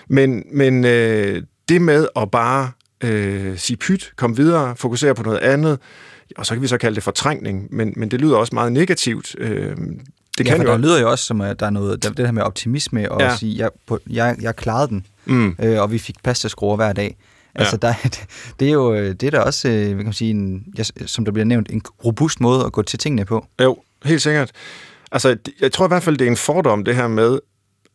[0.08, 5.40] Men, men øh, det med at bare øh, sige pyt, komme videre, fokusere på noget
[5.40, 5.80] andet,
[6.38, 9.36] og så kan vi så kalde det fortrængning, men, men det lyder også meget negativt.
[9.38, 9.76] Øh,
[10.38, 10.72] det kan ja, for jo.
[10.72, 13.22] der lyder jo også som, at der er noget, der, det her med optimisme, og
[13.22, 13.32] ja.
[13.32, 15.56] at sige, jeg, på, jeg, jeg klarede den, mm.
[15.64, 17.18] øh, og vi fik pastaskruer hver dag.
[17.56, 17.88] Altså, ja.
[17.88, 17.94] der,
[18.60, 20.74] det er jo det er der også, øh, kan man sige, en,
[21.06, 23.46] som der bliver nævnt, en robust måde at gå til tingene på.
[23.62, 24.52] Jo, helt sikkert.
[25.12, 27.40] Altså, jeg tror i hvert fald, det er en fordom, det her med,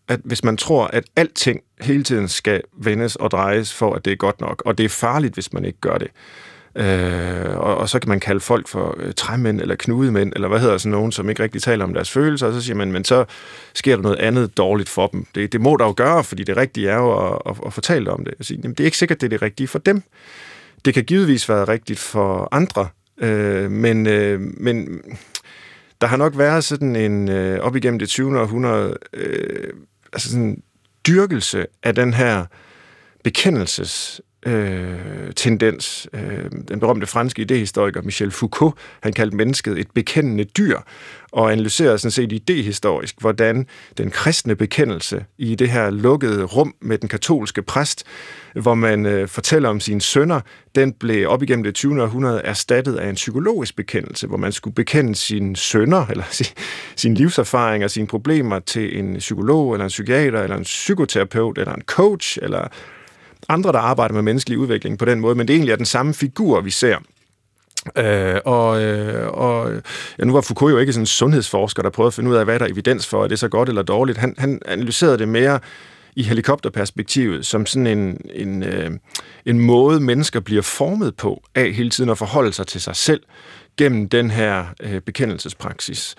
[0.09, 4.13] at hvis man tror, at alting hele tiden skal vendes og drejes for, at det
[4.13, 6.09] er godt nok, og det er farligt, hvis man ikke gør det.
[6.75, 10.61] Øh, og, og så kan man kalde folk for øh, træmænd eller knudemænd, eller hvad
[10.61, 13.05] hedder sådan nogen, som ikke rigtig taler om deres følelser, og så siger man, men
[13.05, 13.25] så
[13.75, 15.27] sker der noget andet dårligt for dem.
[15.35, 18.11] Det, det må der jo gøre, fordi det rigtige er jo at, at, at fortælle
[18.11, 18.35] om det.
[18.39, 20.03] Jeg siger, jamen, det er ikke sikkert, det er det rigtige for dem.
[20.85, 25.01] Det kan givetvis være rigtigt for andre, øh, men, øh, men
[26.01, 28.41] der har nok været sådan en, øh, op igennem det 20.
[28.41, 29.73] århundrede, øh,
[30.13, 30.63] altså sådan
[31.07, 32.45] dyrkelse af den her
[33.25, 36.09] bekendelses øh, tendens.
[36.13, 40.79] Øh, den berømte franske idehistoriker Michel Foucault, han kaldte mennesket et bekendende dyr,
[41.33, 43.67] og analyserede sådan set idehistorisk, hvordan
[43.99, 48.05] den kristne bekendelse i det her lukkede rum med den katolske præst,
[48.55, 50.41] hvor man øh, fortæller om sine sønner,
[50.75, 52.03] den blev op igennem det 20.
[52.03, 56.47] århundrede erstattet af en psykologisk bekendelse, hvor man skulle bekende sine sønner, eller sin,
[56.97, 61.75] sin livserfaring og sine problemer til en psykolog, eller en psykiater, eller en psykoterapeut, eller
[61.75, 62.69] en coach, eller
[63.51, 66.15] andre, der arbejder med menneskelig udvikling på den måde, men det egentlig er den samme
[66.15, 66.97] figur, vi ser.
[67.97, 69.73] Øh, og, øh, og
[70.19, 72.45] ja, nu var Foucault jo ikke sådan en sundhedsforsker, der prøvede at finde ud af,
[72.45, 74.19] hvad der er evidens for, er det så godt eller dårligt.
[74.19, 75.61] Han, han analyserede det mere
[76.17, 78.91] i helikopterperspektivet, som sådan en, en, øh,
[79.47, 83.21] en måde, mennesker bliver formet på af hele tiden at forholde sig til sig selv
[83.77, 86.15] gennem den her øh, bekendelsespraksis.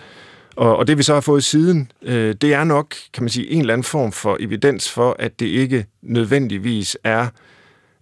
[0.55, 3.49] Og, og det vi så har fået siden, øh, det er nok, kan man sige,
[3.49, 7.27] en eller anden form for evidens for, at det ikke nødvendigvis er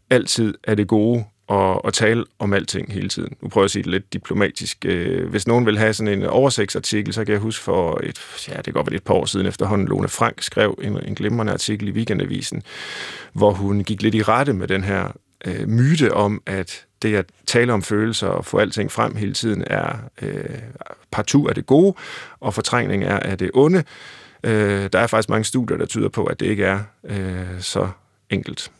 [0.10, 3.36] altid er det gode at, at tale om alting hele tiden.
[3.42, 4.86] Nu prøver jeg at sige det lidt diplomatisk.
[4.86, 8.54] Øh, hvis nogen vil have sådan en oversigtsartikel, så kan jeg huske for et, ja,
[8.56, 11.54] det kan godt være et par år siden efterhånden, Lone Frank skrev en, en glimrende
[11.54, 12.64] artikel i Weekendavisen,
[13.34, 15.12] hvor hun gik lidt i rette med den her
[15.46, 19.64] øh, myte om, at det at tale om følelser og få alting frem hele tiden
[19.68, 20.44] er øh,
[21.12, 21.96] partout af det gode,
[22.40, 23.84] og fortrængning er af det onde.
[24.44, 27.90] Øh, der er faktisk mange studier, der tyder på, at det ikke er øh, så
[28.30, 28.72] enkelt.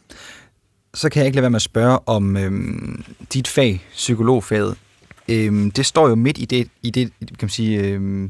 [0.94, 2.52] Så kan jeg ikke lade være med at spørge om øh,
[3.34, 4.78] dit fag, psykologfaget.
[5.30, 8.30] Øh, det står jo midt i det, i det kan man sige, øh,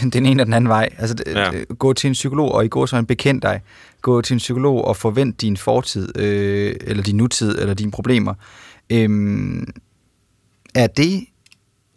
[0.12, 0.88] den ene og den anden vej.
[0.98, 1.50] Altså, ja.
[1.78, 3.60] gå til en psykolog, og i går så en bekendt dig.
[4.02, 8.34] Gå til en psykolog og forvent din fortid, øh, eller din nutid, eller dine problemer.
[8.90, 9.66] Øhm,
[10.74, 11.26] er det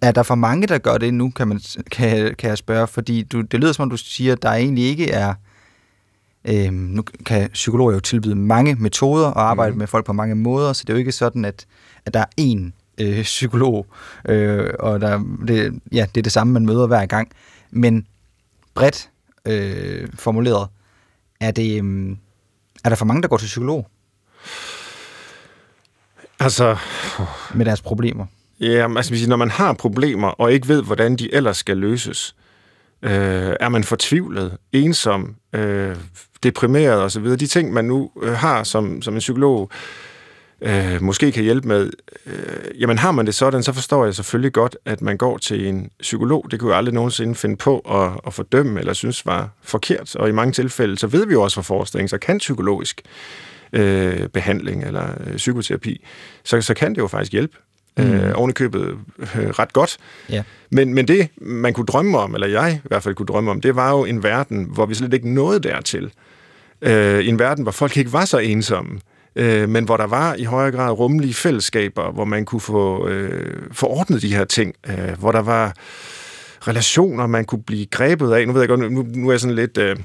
[0.03, 2.88] er der for mange, der gør det nu, kan, man, kan, kan jeg spørge?
[2.88, 5.34] Fordi du, det lyder som om, du siger, at der egentlig ikke er...
[6.47, 9.77] Øhm, nu kan psykologer jo tilbyde mange metoder og arbejde mm.
[9.77, 11.65] med folk på mange måder, så det er jo ikke sådan, at,
[12.06, 13.88] at der er én øh, psykolog,
[14.29, 17.32] øh, og der, det, ja, det er det samme, man møder hver gang.
[17.71, 18.08] Men
[18.75, 19.10] bredt
[19.45, 20.67] øh, formuleret,
[21.39, 22.15] er, det, øh,
[22.84, 23.88] er der for mange, der går til psykolog?
[26.39, 26.78] Altså...
[27.54, 28.26] Med deres problemer.
[28.60, 32.36] Ja, altså når man har problemer, og ikke ved, hvordan de ellers skal løses,
[33.02, 35.96] øh, er man fortvivlet, ensom, øh,
[36.43, 39.69] deprimeret osv., de ting, man nu øh, har som, som en psykolog,
[40.62, 41.91] øh, måske kan hjælpe med,
[42.26, 45.67] øh, jamen har man det sådan, så forstår jeg selvfølgelig godt, at man går til
[45.67, 46.48] en psykolog.
[46.52, 50.15] Det kunne jeg aldrig nogensinde finde på at, at fordømme eller synes var forkert.
[50.15, 53.02] Og i mange tilfælde, så ved vi jo også fra forskning, så kan psykologisk
[53.73, 56.05] øh, behandling eller øh, psykoterapi,
[56.43, 57.57] så, så kan det jo faktisk hjælpe.
[57.97, 58.03] Mm.
[58.03, 58.81] Øh, ovenikøbet
[59.19, 59.97] øh, ret godt.
[60.29, 60.43] Ja.
[60.69, 63.62] Men, men det, man kunne drømme om, eller jeg i hvert fald kunne drømme om,
[63.62, 66.12] det var jo en verden, hvor vi slet ikke nåede dertil.
[66.81, 68.99] Øh, en verden, hvor folk ikke var så ensomme,
[69.36, 73.62] øh, men hvor der var i højere grad rummelige fællesskaber, hvor man kunne få øh,
[73.71, 75.73] forordnet de her ting, øh, hvor der var
[76.67, 78.47] relationer, man kunne blive grebet af.
[78.47, 79.77] Nu ved jeg godt, nu, nu er jeg sådan lidt...
[79.77, 79.95] Øh,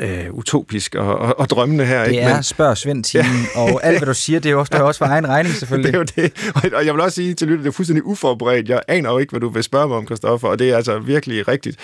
[0.00, 2.04] øh, utopisk og, og, og drømmende her.
[2.04, 2.22] Det ikke?
[2.22, 3.26] er spørg Svend ja.
[3.54, 5.92] og alt hvad du siger, det er jo også, også for egen regning selvfølgelig.
[6.16, 8.68] det er jo det, og jeg vil også sige til lytter, det er fuldstændig uforberedt.
[8.68, 10.98] Jeg aner jo ikke, hvad du vil spørge mig om, Kristoffer, og det er altså
[10.98, 11.76] virkelig rigtigt.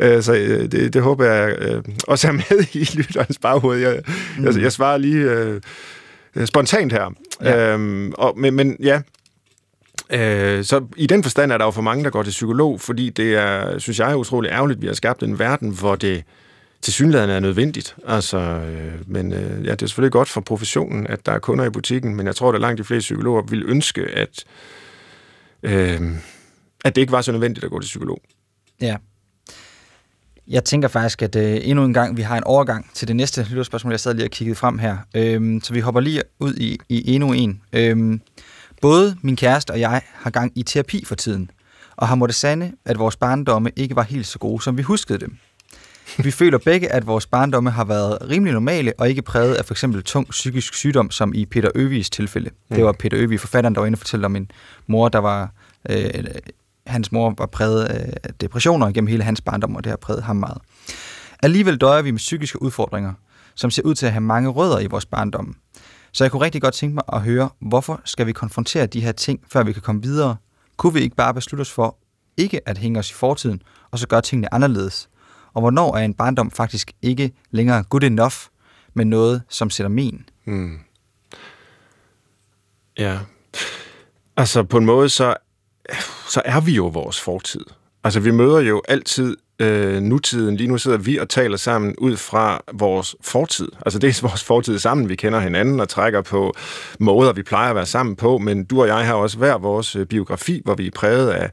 [0.00, 3.78] Øh, så øh, det, det håber jeg øh, også er med i lytterens baghoved.
[3.78, 4.00] Jeg,
[4.38, 4.44] mm.
[4.44, 5.30] jeg, jeg svarer lige
[6.36, 7.14] øh, spontant her.
[7.42, 7.72] Ja.
[7.72, 9.00] Øhm, og, men, men ja,
[10.10, 13.10] Øh, så i den forstand er der jo for mange, der går til psykolog, fordi
[13.10, 16.24] det er, synes jeg, er utrolig ærgerligt, at vi har skabt en verden, hvor det
[16.82, 17.96] til synligheden er nødvendigt.
[18.06, 21.64] Altså, øh, men øh, ja, det er selvfølgelig godt for professionen, at der er kunder
[21.64, 24.44] i butikken, men jeg tror, at langt de fleste psykologer vil ønske, at,
[25.62, 26.00] øh,
[26.84, 28.20] at det ikke var så nødvendigt at gå til psykolog.
[28.80, 28.96] Ja.
[30.48, 33.46] Jeg tænker faktisk, at øh, endnu en gang, vi har en overgang til det næste
[33.50, 34.96] lytterspørgsmål, jeg sad lige og kiggede frem her.
[35.16, 37.60] Øhm, så vi hopper lige ud i, i endnu en.
[37.72, 38.20] Øhm,
[38.80, 41.50] både min kæreste og jeg har gang i terapi for tiden,
[41.96, 45.18] og har måttet sande, at vores barndomme ikke var helt så gode, som vi huskede
[45.18, 45.36] dem.
[46.18, 49.74] Vi føler begge, at vores barndomme har været rimelig normale, og ikke præget af for
[49.74, 52.50] eksempel tung psykisk sygdom, som i Peter Øvigs tilfælde.
[52.68, 52.76] Mm.
[52.76, 54.50] Det var Peter Øvig, forfatteren, der var inde og fortalte om en
[54.86, 55.52] mor, der var...
[55.90, 56.24] Øh,
[56.86, 60.36] hans mor var præget af depressioner gennem hele hans barndom, og det har præget ham
[60.36, 60.58] meget.
[61.42, 63.12] Alligevel døjer vi med psykiske udfordringer,
[63.54, 65.56] som ser ud til at have mange rødder i vores barndom.
[66.12, 69.12] Så jeg kunne rigtig godt tænke mig at høre, hvorfor skal vi konfrontere de her
[69.12, 70.36] ting, før vi kan komme videre?
[70.76, 71.98] Kunne vi ikke bare beslutte os for
[72.36, 75.08] ikke at hænge os i fortiden, og så gøre tingene anderledes?
[75.54, 78.34] Og hvornår er en barndom faktisk ikke længere good enough,
[78.94, 80.24] men noget, som sætter min?
[80.44, 80.78] Hmm.
[82.98, 83.18] Ja.
[84.36, 85.34] Altså på en måde, så,
[86.28, 87.64] så er vi jo vores fortid.
[88.04, 90.56] Altså vi møder jo altid øh, nutiden.
[90.56, 93.68] Lige nu sidder vi og taler sammen ud fra vores fortid.
[93.86, 95.08] Altså det er vores fortid sammen.
[95.08, 96.54] Vi kender hinanden og trækker på
[97.00, 99.96] måder, vi plejer at være sammen på, men du og jeg har også hver vores
[99.96, 101.50] øh, biografi, hvor vi er præget af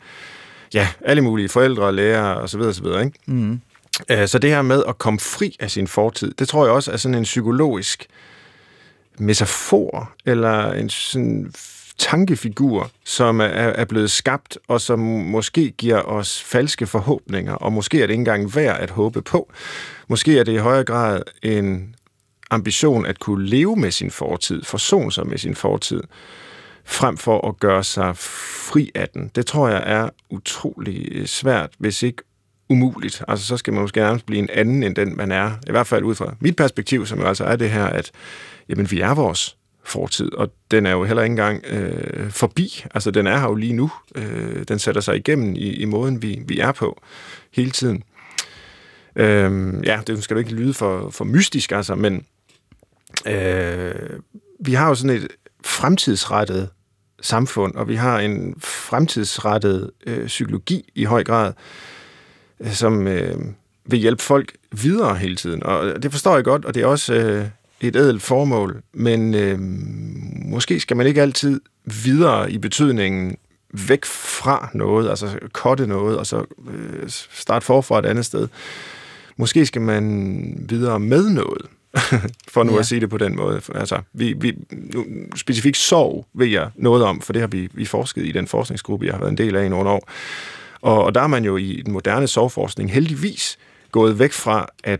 [0.74, 2.62] ja, alle mulige forældre, lærere osv.
[2.62, 2.86] osv.
[2.86, 3.12] Ikke?
[3.26, 3.62] Mm.
[4.10, 6.92] Øh, så det her med at komme fri af sin fortid, det tror jeg også
[6.92, 8.08] er sådan en psykologisk
[9.18, 11.52] metafor, eller en sådan
[11.98, 17.98] tankefigur, som er, er blevet skabt, og som måske giver os falske forhåbninger, og måske
[17.98, 19.52] er det ikke engang værd at håbe på.
[20.08, 21.96] Måske er det i højere grad en
[22.52, 26.02] ambition at kunne leve med sin fortid, forsone sig med sin fortid,
[26.86, 29.32] frem for at gøre sig fri af den.
[29.36, 32.24] Det tror jeg er utrolig svært, hvis ikke
[32.70, 33.24] umuligt.
[33.28, 35.52] Altså, så skal man måske nærmest blive en anden, end den man er.
[35.68, 38.12] I hvert fald ud fra mit perspektiv, som jo altså er det her, at
[38.70, 42.86] jamen, vi er vores fortid, og den er jo heller ikke engang øh, forbi.
[42.94, 43.92] Altså, den er her jo lige nu.
[44.16, 47.02] Øh, den sætter sig igennem i, i måden, vi, vi er på
[47.54, 48.04] hele tiden.
[49.16, 52.26] Øh, ja, det skal jo ikke lyde for, for mystisk, altså, men
[53.28, 54.20] øh,
[54.60, 55.28] vi har jo sådan et
[55.66, 56.70] fremtidsrettet
[57.22, 61.54] samfund, og vi har en fremtidsrettet øh, psykologi i høj grad, øh,
[62.64, 63.36] som øh,
[63.86, 65.64] vil hjælpe folk videre hele tiden.
[65.64, 67.46] Og det forstår jeg godt, og det er også øh,
[67.82, 69.60] et ædelt formål, men øh,
[70.46, 73.38] måske skal man ikke altid videre i betydningen
[73.88, 78.48] væk fra noget, altså kotte noget, og så øh, starte forfra et andet sted.
[79.38, 81.62] Måske skal man videre med noget,
[82.54, 82.80] for nu ja.
[82.80, 83.62] at sige det på den måde.
[83.76, 87.86] Altså, vi, vi, nu, specifikt sorg ved jeg noget om, for det har vi, vi
[87.86, 90.10] forsket i den forskningsgruppe, jeg har været en del af i nogle år.
[90.82, 93.58] Og, og der er man jo i den moderne sorgforskning heldigvis
[93.92, 95.00] gået væk fra, at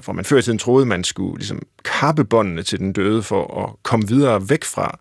[0.00, 3.64] for man før i tiden troede, man skulle ligesom kappe båndene til den døde for
[3.64, 4.98] at komme videre væk fra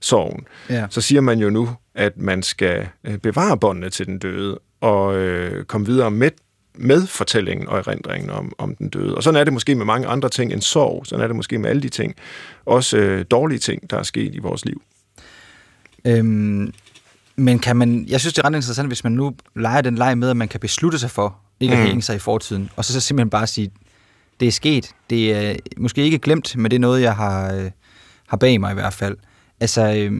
[0.00, 0.46] sorgen.
[0.70, 0.86] Ja.
[0.90, 5.16] Så siger man jo nu, at man skal øh, bevare båndene til den døde og
[5.16, 6.30] øh, komme videre med,
[6.74, 9.14] med fortællingen og erindringen om, om den døde.
[9.14, 11.06] Og sådan er det måske med mange andre ting end sorg.
[11.06, 12.14] Sådan er det måske med alle de ting.
[12.66, 14.82] Også øh, dårlige ting, der er sket i vores liv.
[16.04, 16.72] Øhm,
[17.38, 20.18] men kan man, jeg synes, det er ret interessant, hvis man nu leger den leg
[20.18, 21.86] med, at man kan beslutte sig for ikke at mm.
[21.86, 23.70] hænge sig i fortiden, og så, så simpelthen bare sige,
[24.40, 27.70] det er sket, det er måske ikke glemt, men det er noget, jeg har, øh,
[28.26, 29.16] har bag mig i hvert fald.
[29.60, 30.12] Altså, øh,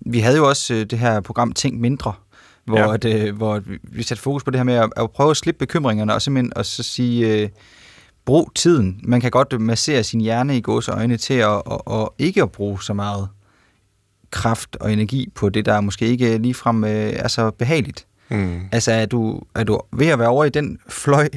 [0.00, 2.12] vi havde jo også øh, det her program Tænk Mindre,
[2.64, 2.94] hvor, ja.
[2.94, 5.58] at, øh, hvor vi satte fokus på det her med at, at prøve at slippe
[5.58, 7.48] bekymringerne, og simpelthen og så sige, øh,
[8.24, 9.00] brug tiden.
[9.02, 12.52] Man kan godt massere sin hjerne i gås øjne til at, og, og ikke at
[12.52, 13.28] bruge så meget
[14.32, 18.06] kraft og energi på det, der måske ikke ligefrem øh, er så behageligt.
[18.28, 18.60] Mm.
[18.72, 21.28] Altså, er du, er du ved at være over i den fløj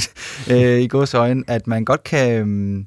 [0.50, 2.84] øh, i øjne, at man godt kan øh,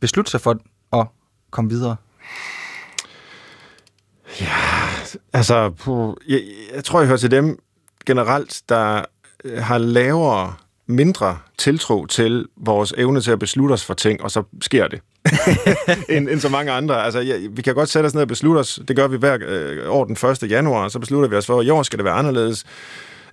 [0.00, 0.60] beslutte sig for
[1.00, 1.06] at
[1.50, 1.96] komme videre?
[4.40, 4.56] Ja,
[5.32, 5.72] altså,
[6.28, 6.40] jeg,
[6.74, 7.58] jeg tror, jeg hører til dem
[8.06, 9.04] generelt, der
[9.58, 10.54] har lavere
[10.90, 15.00] mindre tiltro til vores evne til at beslutte os for ting, og så sker det.
[16.16, 17.04] end, end så mange andre.
[17.04, 18.80] Altså, ja, vi kan godt sætte os ned og beslutte os.
[18.88, 20.50] Det gør vi hver øh, år den 1.
[20.50, 22.64] januar, så beslutter vi os for, at i år skal det være anderledes.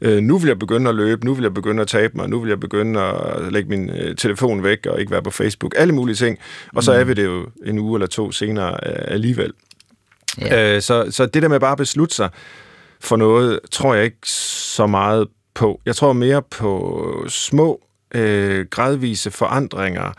[0.01, 2.39] Øh, nu vil jeg begynde at løbe, nu vil jeg begynde at tabe mig, nu
[2.39, 5.73] vil jeg begynde at lægge min øh, telefon væk og ikke være på Facebook.
[5.77, 6.37] Alle mulige ting.
[6.75, 6.99] Og så mm.
[6.99, 9.53] er vi det jo en uge eller to senere øh, alligevel.
[10.41, 10.75] Ja.
[10.75, 12.29] Øh, så, så det der med bare at beslutte sig
[12.99, 15.81] for noget, tror jeg ikke så meget på.
[15.85, 17.81] Jeg tror mere på små,
[18.15, 20.11] øh, gradvise forandringer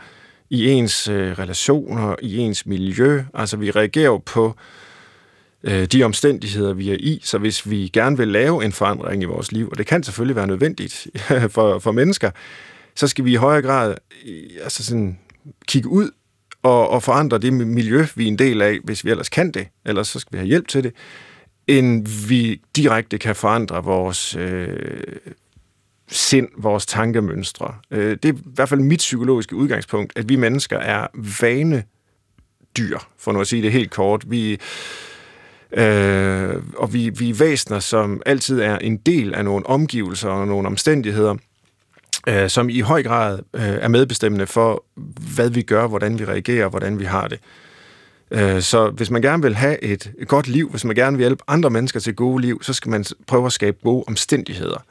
[0.49, 3.23] i ens øh, relationer, i ens miljø.
[3.33, 4.55] Altså, vi reagerer jo på
[5.63, 7.19] øh, de omstændigheder, vi er i.
[7.23, 10.35] Så hvis vi gerne vil lave en forandring i vores liv, og det kan selvfølgelig
[10.35, 11.07] være nødvendigt
[11.55, 12.31] for, for mennesker,
[12.95, 13.95] så skal vi i højere grad
[14.27, 15.19] øh, altså sådan,
[15.67, 16.11] kigge ud
[16.63, 19.67] og, og forandre det miljø, vi er en del af, hvis vi ellers kan det.
[19.85, 20.93] Ellers så skal vi have hjælp til det
[21.69, 24.77] end vi direkte kan forandre vores øh,
[26.07, 27.75] sind, vores tankemønstre.
[27.91, 31.07] Øh, det er i hvert fald mit psykologiske udgangspunkt, at vi mennesker er
[31.41, 31.83] vane
[32.77, 34.23] dyr, for nu at sige det helt kort.
[34.27, 34.59] Vi,
[35.71, 40.47] øh, og vi, vi er væsener, som altid er en del af nogle omgivelser og
[40.47, 41.35] nogle omstændigheder,
[42.27, 44.85] øh, som i høj grad øh, er medbestemmende for,
[45.35, 47.39] hvad vi gør, hvordan vi reagerer, hvordan vi har det.
[47.41, 47.68] Øh,
[48.31, 51.43] Øh, så hvis man gerne vil have et godt liv, hvis man gerne vil hjælpe
[51.47, 54.83] andre mennesker til gode liv, så skal man prøve at skabe gode omstændigheder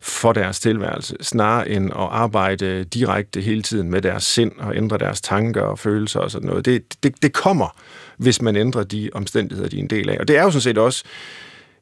[0.00, 4.98] for deres tilværelse, snarere end at arbejde direkte hele tiden med deres sind og ændre
[4.98, 6.64] deres tanker og følelser og sådan noget.
[6.64, 7.76] Det, det, det kommer,
[8.16, 10.16] hvis man ændrer de omstændigheder, de er en del af.
[10.20, 11.04] Og det er jo sådan set også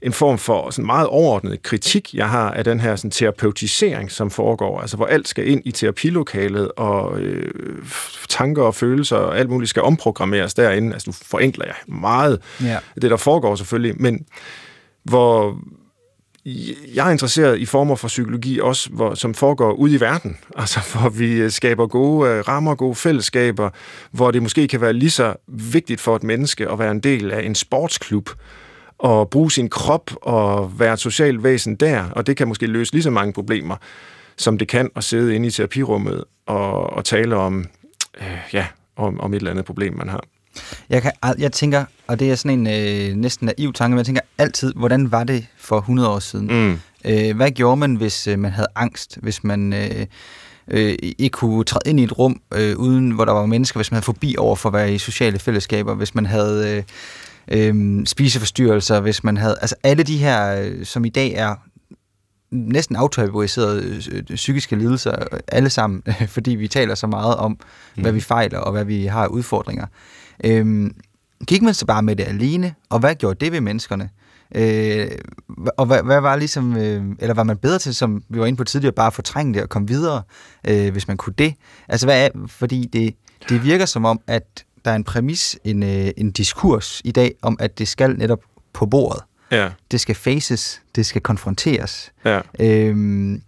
[0.02, 4.30] en form for sådan meget overordnet kritik, jeg har af den her sådan, terapeutisering, som
[4.30, 7.52] foregår, altså hvor alt skal ind i terapilokalet, og øh,
[8.28, 10.92] tanker og følelser og alt muligt skal omprogrammeres derinde.
[10.92, 12.78] Altså nu forenkler jeg meget ja.
[13.02, 14.26] det, der foregår selvfølgelig, men
[15.04, 15.56] hvor
[16.94, 20.36] jeg er interesseret i former for psykologi også, hvor, som foregår ude i verden.
[20.56, 23.70] Altså, hvor vi skaber gode øh, rammer, gode fællesskaber,
[24.10, 27.30] hvor det måske kan være lige så vigtigt for et menneske at være en del
[27.30, 28.30] af en sportsklub,
[29.00, 32.92] og bruge sin krop og være et socialt væsen der, og det kan måske løse
[32.92, 33.76] lige så mange problemer,
[34.36, 37.66] som det kan at sidde inde i terapirummet og, og tale om,
[38.20, 40.24] øh, ja, om, om et eller andet problem, man har.
[40.88, 44.06] Jeg, kan, jeg tænker, og det er sådan en øh, næsten naiv tanke, men jeg
[44.06, 46.46] tænker altid, hvordan var det for 100 år siden?
[46.46, 46.80] Mm.
[47.04, 50.06] Øh, hvad gjorde man, hvis øh, man havde angst, hvis man øh,
[50.68, 53.90] øh, ikke kunne træde ind i et rum, øh, uden hvor der var mennesker, hvis
[53.90, 56.76] man havde forbi over for at være i sociale fællesskaber, hvis man havde...
[56.76, 56.82] Øh,
[57.50, 59.56] øh, spiseforstyrrelser, hvis man havde...
[59.60, 61.54] Altså alle de her, øh, som i dag er
[62.50, 65.12] næsten autotaboriserede øh, psykiske lidelser,
[65.48, 66.02] alle sammen,
[66.34, 67.50] fordi vi taler så meget om,
[67.96, 68.02] mm.
[68.02, 69.86] hvad vi fejler og hvad vi har udfordringer.
[70.44, 70.94] Øhm,
[71.46, 74.10] gik man så bare med det alene, og hvad gjorde det ved menneskerne?
[74.54, 75.08] Øh,
[75.76, 78.56] og hvad, hvad var ligesom, øh, eller var man bedre til, som vi var inde
[78.56, 80.22] på tidligere, bare at fortrænge det og komme videre,
[80.68, 81.54] øh, hvis man kunne det?
[81.88, 83.14] Altså hvad er, fordi det,
[83.48, 87.34] det virker som om, at der er en præmis, en, øh, en diskurs i dag,
[87.42, 88.40] om at det skal netop
[88.72, 89.22] på bordet.
[89.50, 89.70] Ja.
[89.90, 92.12] Det skal faces, det skal konfronteres.
[92.24, 92.40] Ja.
[92.60, 93.42] Øhm,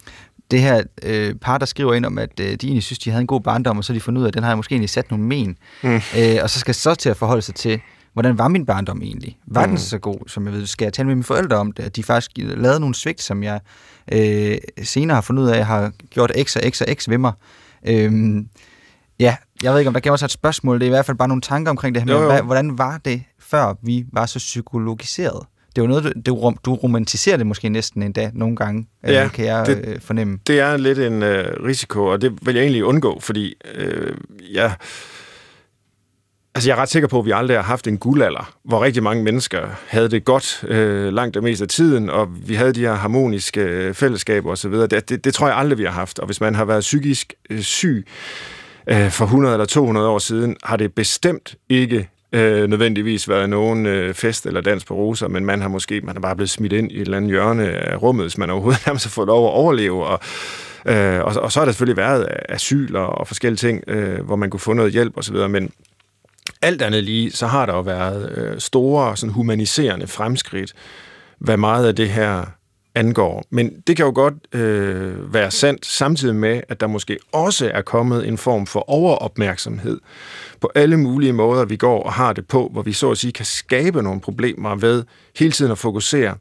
[0.51, 3.21] det her øh, par, der skriver ind om, at øh, de egentlig synes, de havde
[3.21, 5.11] en god barndom, og så de fundet ud af, at den har måske egentlig sat
[5.11, 5.57] nogle men.
[5.83, 5.95] Mm.
[5.95, 7.81] Øh, og så skal så til at forholde sig til,
[8.13, 9.39] hvordan var min barndom egentlig?
[9.47, 9.69] Var mm.
[9.69, 10.67] den så god, som jeg ved?
[10.67, 11.97] Skal jeg tale med mine forældre om det?
[11.97, 13.61] De faktisk lavede nogle svigt, som jeg
[14.13, 17.33] øh, senere har fundet ud af, har gjort x og x og x ved mig.
[17.87, 18.45] Øh,
[19.19, 20.81] ja, jeg ved ikke, om der kan også et spørgsmål.
[20.81, 22.15] Det er i hvert fald bare nogle tanker omkring det her.
[22.15, 22.29] Jo, jo.
[22.29, 25.47] Med, hvordan var det, før vi var så psykologiseret?
[25.77, 29.29] det er jo noget, du, du romantiserer det måske næsten endda nogle gange, øh, ja,
[29.29, 30.39] kan jeg det, øh, fornemme.
[30.47, 34.15] Det er lidt en øh, risiko, og det vil jeg egentlig undgå, fordi øh,
[34.55, 34.73] ja,
[36.55, 39.03] altså jeg er ret sikker på, at vi aldrig har haft en guldalder, hvor rigtig
[39.03, 42.81] mange mennesker havde det godt øh, langt det meste af tiden, og vi havde de
[42.81, 44.73] her harmoniske øh, fællesskaber osv.
[44.73, 46.19] Det, det, det tror jeg aldrig, vi har haft.
[46.19, 50.19] Og hvis man har været psykisk øh, syg øh, Øh, for 100 eller 200 år
[50.19, 55.29] siden, har det bestemt ikke øh, nødvendigvis været nogen øh, fest eller dans på roser,
[55.29, 57.69] men man har måske man er bare blevet smidt ind i et eller andet hjørne
[57.69, 60.21] af rummet, hvis man overhovedet nærmest har fået lov at overleve, og
[60.87, 64.37] Øh, og, og så har der selvfølgelig været asyl og, og forskellige ting, øh, hvor
[64.37, 65.71] man kunne få noget hjælp osv., men
[66.63, 70.73] alt andet lige, så har der jo været øh, store sådan humaniserende fremskridt,
[71.39, 72.45] hvad meget af det her
[72.95, 73.45] angår.
[73.51, 77.83] Men det kan jo godt øh, være sandt, samtidig med, at der måske også er
[77.83, 80.01] kommet en form for overopmærksomhed
[80.61, 83.33] på alle mulige måder, vi går og har det på, hvor vi så at sige
[83.33, 85.05] kan skabe nogle problemer ved
[85.39, 86.35] hele tiden at fokusere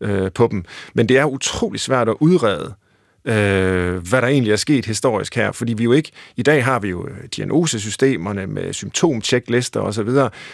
[0.00, 0.64] øh, på dem.
[0.94, 2.87] Men det er utrolig svært at udrede, øh,
[3.28, 6.88] hvad der egentlig er sket historisk her, fordi vi jo ikke, i dag har vi
[6.88, 10.08] jo øh, diagnosesystemerne med symptomchecklister osv.,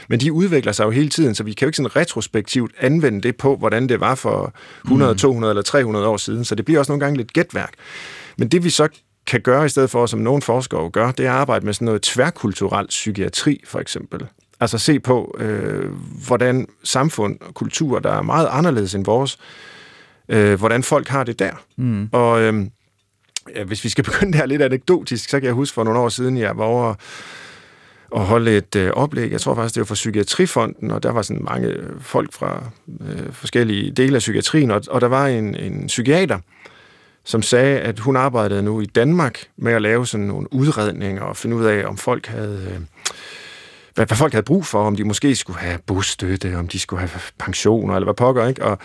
[0.08, 3.20] men de udvikler sig jo hele tiden, så vi kan jo ikke sådan retrospektivt anvende
[3.20, 4.54] det på, hvordan det var for
[4.84, 5.18] 100, mm.
[5.18, 7.72] 200 eller 300 år siden, så det bliver også nogle gange lidt gætværk.
[8.38, 8.88] Men det vi så
[9.26, 11.86] kan gøre i stedet for, som nogle forskere gør, det er at arbejde med sådan
[11.86, 14.26] noget tværkulturel psykiatri, for eksempel.
[14.60, 15.90] Altså se på, øh,
[16.26, 19.73] hvordan samfund og kultur, der er meget anderledes end vores, øh,
[20.28, 21.52] hvordan folk har det der.
[21.76, 22.08] Mm.
[22.12, 22.66] Og øh,
[23.66, 26.36] hvis vi skal begynde der lidt anekdotisk, så kan jeg huske for nogle år siden,
[26.36, 26.94] jeg var over
[28.10, 29.32] og holde et øh, oplæg.
[29.32, 32.64] Jeg tror faktisk, det var fra Psykiatrifonden, og der var sådan mange folk fra
[33.00, 36.38] øh, forskellige dele af psykiatrien, og, og der var en, en psykiater,
[37.24, 41.36] som sagde, at hun arbejdede nu i Danmark med at lave sådan nogle udredninger og
[41.36, 42.68] finde ud af, om folk havde...
[42.74, 42.80] Øh,
[43.94, 47.00] hvad, hvad folk havde brug for, om de måske skulle have bostøtte, om de skulle
[47.00, 48.64] have pensioner, eller hvad pokker, ikke?
[48.64, 48.78] Og,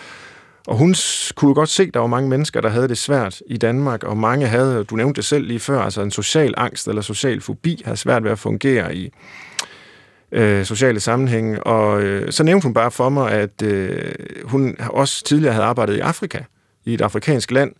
[0.70, 0.94] og hun
[1.34, 4.16] kunne godt se, at der var mange mennesker, der havde det svært i Danmark, og
[4.16, 7.82] mange havde, du nævnte det selv lige før, altså en social angst eller social fobi,
[7.84, 9.10] havde svært ved at fungere i
[10.32, 11.62] øh, sociale sammenhænge.
[11.62, 14.12] Og øh, så nævnte hun bare for mig, at øh,
[14.44, 16.38] hun også tidligere havde arbejdet i Afrika,
[16.84, 17.72] i et afrikansk land,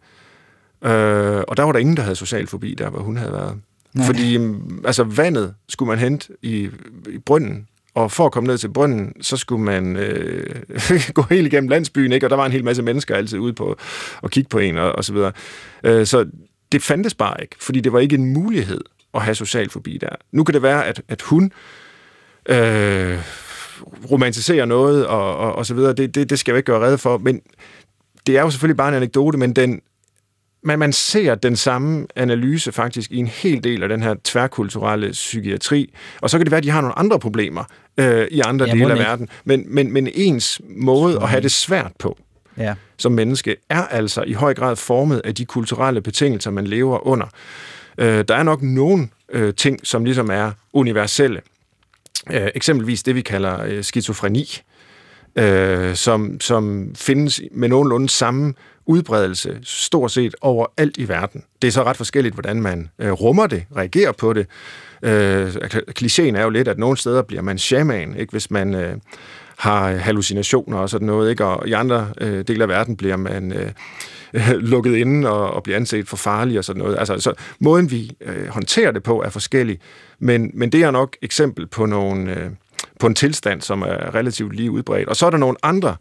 [0.84, 3.60] øh, og der var der ingen, der havde social fobi, der hvor hun havde været.
[3.94, 4.06] Nej.
[4.06, 4.38] Fordi
[4.84, 6.70] altså, vandet skulle man hente i,
[7.08, 10.56] i brønden, og for at komme ned til brønden, så skulle man øh,
[11.14, 12.26] gå helt igennem landsbyen, ikke?
[12.26, 13.76] og der var en hel masse mennesker altid ude på
[14.22, 15.32] at kigge på en, og, og så videre.
[15.84, 16.26] Øh, så
[16.72, 18.80] det fandtes bare ikke, fordi det var ikke en mulighed
[19.14, 20.08] at have social forbi der.
[20.32, 21.52] Nu kan det være, at, at hun
[22.48, 23.18] øh,
[24.10, 25.92] romantiserer noget, og, og, og så videre.
[25.92, 27.40] Det, det, det skal jeg ikke gøre redde for, men
[28.26, 29.80] det er jo selvfølgelig bare en anekdote, men den,
[30.62, 35.10] man, man ser den samme analyse faktisk i en hel del af den her tværkulturelle
[35.10, 37.64] psykiatri, og så kan det være, at de har nogle andre problemer
[37.96, 41.50] øh, i andre ja, dele af verden, men, men, men ens måde at have det
[41.50, 42.18] svært på
[42.60, 42.74] ja.
[42.96, 47.26] som menneske er altså i høj grad formet af de kulturelle betingelser, man lever under.
[47.98, 51.40] Øh, der er nok nogle øh, ting, som ligesom er universelle.
[52.30, 54.60] Øh, eksempelvis det, vi kalder øh, skizofreni,
[55.36, 58.54] øh, som, som findes med nogenlunde samme
[58.90, 61.44] udbredelse stort set overalt i verden.
[61.62, 64.46] Det er så ret forskelligt, hvordan man øh, rummer det, reagerer på det.
[65.02, 65.48] Øh,
[65.98, 68.30] klichéen er jo lidt, at nogle steder bliver man shaman, ikke?
[68.30, 68.96] hvis man øh,
[69.58, 71.44] har hallucinationer og sådan noget, ikke?
[71.44, 73.72] og i andre øh, dele af verden bliver man øh,
[74.72, 76.98] lukket inde og, og bliver anset for farlig og sådan noget.
[76.98, 79.78] Altså, så måden vi øh, håndterer det på er forskellig,
[80.18, 82.34] men, men det er nok eksempel på nogle...
[82.34, 82.50] Øh,
[83.00, 85.08] på en tilstand, som er relativt lige udbredt.
[85.08, 85.96] Og så er der nogle andre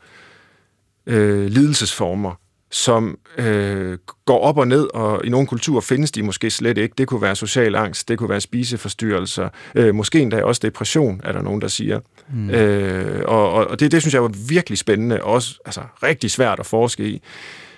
[1.06, 2.40] øh, lidelsesformer,
[2.72, 6.94] som øh, går op og ned, og i nogle kulturer findes de måske slet ikke.
[6.98, 11.32] Det kunne være social angst, det kunne være spiseforstyrrelser, øh, måske endda også depression, er
[11.32, 12.00] der nogen, der siger.
[12.34, 12.50] Mm.
[12.50, 16.60] Øh, og og det, det synes jeg var virkelig spændende, og også altså, rigtig svært
[16.60, 17.22] at forske i.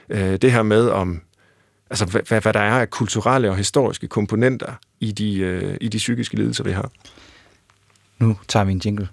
[0.09, 1.21] Øh, det her med, om
[1.89, 5.97] altså, hvad, hvad der er af kulturelle og historiske komponenter i de, øh, i de
[5.97, 6.91] psykiske lidelser, vi har.
[8.19, 9.07] Nu tager vi en jingle.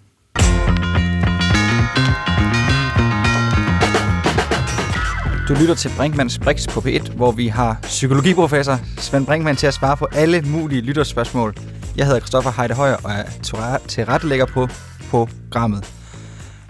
[5.48, 9.74] Du lytter til Brinkmanns Brix på P1, hvor vi har psykologiprofessor Svend Brinkmann til at
[9.74, 11.54] svare på alle mulige lytterspørgsmål.
[11.96, 14.68] Jeg hedder Christoffer Heide Højer og er tilrettelægger på
[15.10, 15.94] programmet.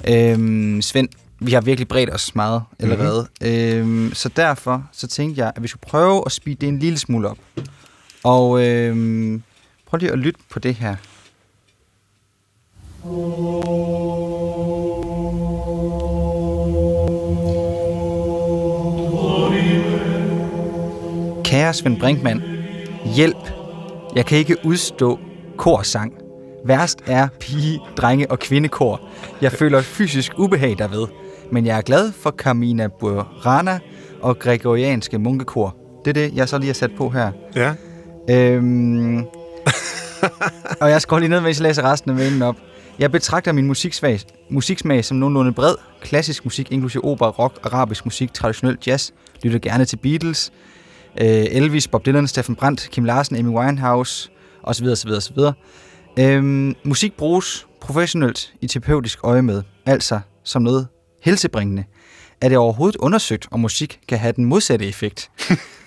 [0.09, 1.09] Øhm, Svend,
[1.41, 3.27] vi har virkelig bredt os meget allerede.
[3.41, 4.01] Mm-hmm.
[4.01, 6.99] Øhm, så derfor så tænkte jeg, at vi skulle prøve at speede det en lille
[6.99, 7.39] smule op.
[8.25, 9.43] Og øhm,
[9.87, 10.97] prøv lige at lytte på det her.
[21.49, 22.43] Kære Svend Brinkmann,
[23.17, 23.53] hjælp.
[24.17, 25.19] Jeg kan ikke udstå
[25.57, 26.15] korsang.
[26.65, 29.01] Værst er pige, drenge og kvindekor.
[29.41, 31.07] Jeg føler fysisk ubehag derved,
[31.53, 33.79] men jeg er glad for Carmina Burana
[34.23, 35.77] og gregorianske munkekor.
[36.05, 37.33] Det er det, jeg så lige har sat på her.
[37.57, 37.75] Ja.
[38.31, 39.19] Øhm,
[40.81, 42.57] og jeg skal lige ned, mens jeg læser resten af mailen op.
[42.99, 45.75] Jeg betragter min musiksmag, musiksmag som nogenlunde bred.
[46.01, 49.11] Klassisk musik, inklusive opera, rock, arabisk musik, traditionel jazz.
[49.43, 50.53] Lytter gerne til Beatles,
[51.17, 54.31] Elvis, Bob Dylan, Steffen Brandt, Kim Larsen, Amy Winehouse
[54.63, 54.87] osv.
[54.87, 55.39] osv., osv.
[56.19, 60.89] Øhm, musik bruges professionelt i terapeutisk øje med, altså som noget
[61.23, 61.85] helsebringende.
[62.41, 65.31] Er det overhovedet undersøgt, om musik kan have den modsatte effekt?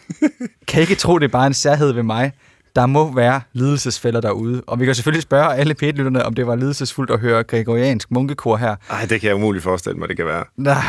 [0.68, 2.32] kan ikke tro, det er bare en særhed ved mig,
[2.76, 4.62] der må være lidelsesfælder derude.
[4.68, 5.84] Og vi kan selvfølgelig spørge alle p
[6.26, 8.76] om det var lidelsesfuldt at høre gregoriansk munkekor her.
[8.90, 10.44] Nej, det kan jeg umuligt forestille mig, det kan være.
[10.58, 10.84] Nej,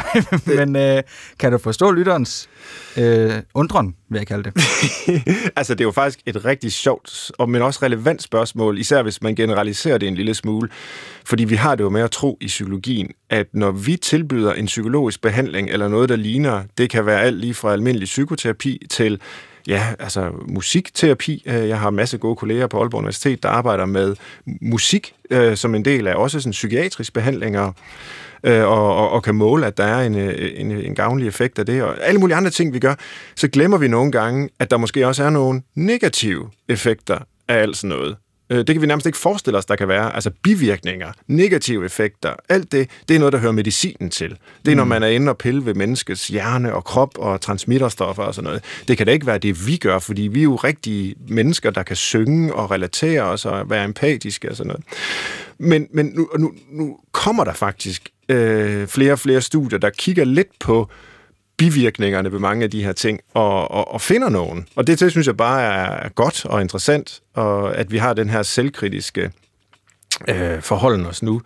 [0.46, 1.02] men øh,
[1.38, 2.48] kan du forstå lytterens
[2.96, 4.62] øh, undren, vil jeg kalde det?
[5.58, 9.22] altså, det er jo faktisk et rigtig sjovt, og men også relevant spørgsmål, især hvis
[9.22, 10.68] man generaliserer det en lille smule.
[11.24, 14.66] Fordi vi har det jo med at tro i psykologien, at når vi tilbyder en
[14.66, 19.20] psykologisk behandling eller noget, der ligner, det kan være alt lige fra almindelig psykoterapi til
[19.66, 21.42] ja, altså musikterapi.
[21.46, 24.16] Øh, jeg har masser masse gode kolleger på Aalborg Universitet, der arbejder med
[24.60, 27.72] musik øh, som en del af også sådan psykiatrisk behandlinger,
[28.44, 31.58] øh, og, og, og kan måle, at der er en, øh, en, en gavnlig effekt
[31.58, 32.94] af det, og alle mulige andre ting, vi gør,
[33.36, 37.76] så glemmer vi nogle gange, at der måske også er nogle negative effekter af alt
[37.76, 38.16] sådan noget.
[38.52, 40.14] Øh, det kan vi nærmest ikke forestille os, der kan være.
[40.14, 44.36] Altså bivirkninger, negative effekter, alt det, det er noget, der hører medicinen til.
[44.64, 44.88] Det er, når mm.
[44.88, 48.64] man er inde og pille ved menneskets hjerne og krop og transmitterstoffer og sådan noget.
[48.88, 51.82] Det kan da ikke være det, vi gør, fordi vi er jo rigtige mennesker, der
[51.82, 54.84] kan synge og relatere os og være empatiske og sådan noget.
[55.58, 60.24] Men, men nu, nu, nu kommer der faktisk øh, flere og flere studier, der kigger
[60.24, 60.88] lidt på
[61.56, 64.66] bivirkningerne ved mange af de her ting, og, og, og finder nogen.
[64.76, 68.30] Og det, det synes jeg bare er godt og interessant, og at vi har den
[68.30, 69.30] her selvkritiske
[70.28, 71.42] øh, forholden os nu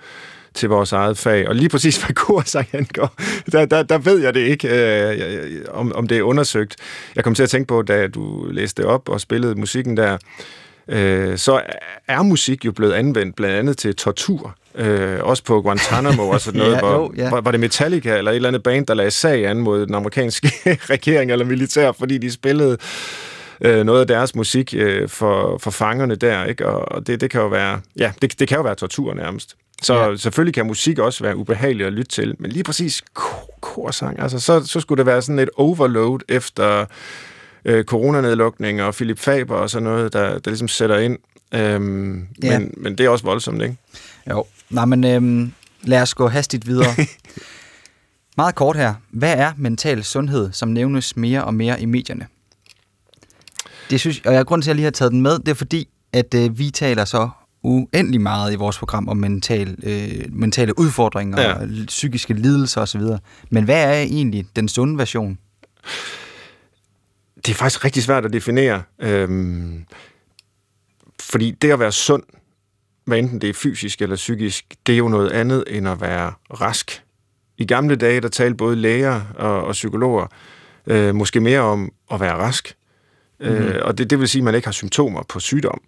[0.54, 1.48] til vores eget fag.
[1.48, 3.14] Og lige præcis hvad korsang angår,
[3.52, 6.76] der, der, der ved jeg det ikke, øh, om, om det er undersøgt.
[7.16, 10.18] Jeg kom til at tænke på, da du læste op og spillede musikken der,
[10.88, 11.62] øh, så
[12.08, 16.58] er musik jo blevet anvendt blandt andet til tortur øh, også på Guantanamo og sådan
[16.60, 17.30] noget, ja, hvor, jo, ja.
[17.30, 19.94] var, var det Metallica eller et eller andet band, der lagde sag an mod den
[19.94, 20.48] amerikanske
[20.94, 22.76] regering eller militær, fordi de spillede
[23.60, 26.66] øh, noget af deres musik øh, for, for fangerne der, ikke?
[26.66, 29.56] og det, det kan jo være, ja, det, det kan jo være tortur nærmest.
[29.82, 30.16] Så ja.
[30.16, 33.04] selvfølgelig kan musik også være ubehagelig at lytte til, men lige præcis
[33.60, 36.84] korsang, altså så, så skulle det være sådan et overload efter
[37.64, 41.18] øh, coronanedlukning og Philip Faber og sådan noget, der, der ligesom sætter ind.
[41.54, 42.58] Øhm, ja.
[42.58, 43.76] men, men det er også voldsomt, ikke?
[44.30, 44.44] Jo.
[44.70, 45.52] Nej, men øhm,
[45.82, 46.94] lad os gå hastigt videre.
[48.36, 48.94] Meget kort her.
[49.10, 52.26] Hvad er mental sundhed, som nævnes mere og mere i medierne?
[53.90, 55.54] Det synes, og jeg grund til, at jeg lige har taget den med, det er
[55.54, 57.28] fordi, at øh, vi taler så
[57.62, 61.52] uendelig meget i vores program om mental, øh, mentale udfordringer ja.
[61.52, 63.02] og psykiske lidelser osv.
[63.50, 65.38] Men hvad er egentlig den sunde version?
[67.36, 68.82] Det er faktisk rigtig svært at definere.
[68.98, 69.84] Øhm,
[71.20, 72.22] fordi det at være sund,
[73.06, 76.32] hvad enten det er fysisk eller psykisk, det er jo noget andet end at være
[76.60, 77.02] rask.
[77.58, 80.26] I gamle dage, der talte både læger og, og psykologer
[80.86, 82.76] øh, måske mere om at være rask.
[83.40, 83.56] Mm-hmm.
[83.56, 85.80] Øh, og det, det vil sige, at man ikke har symptomer på sygdom.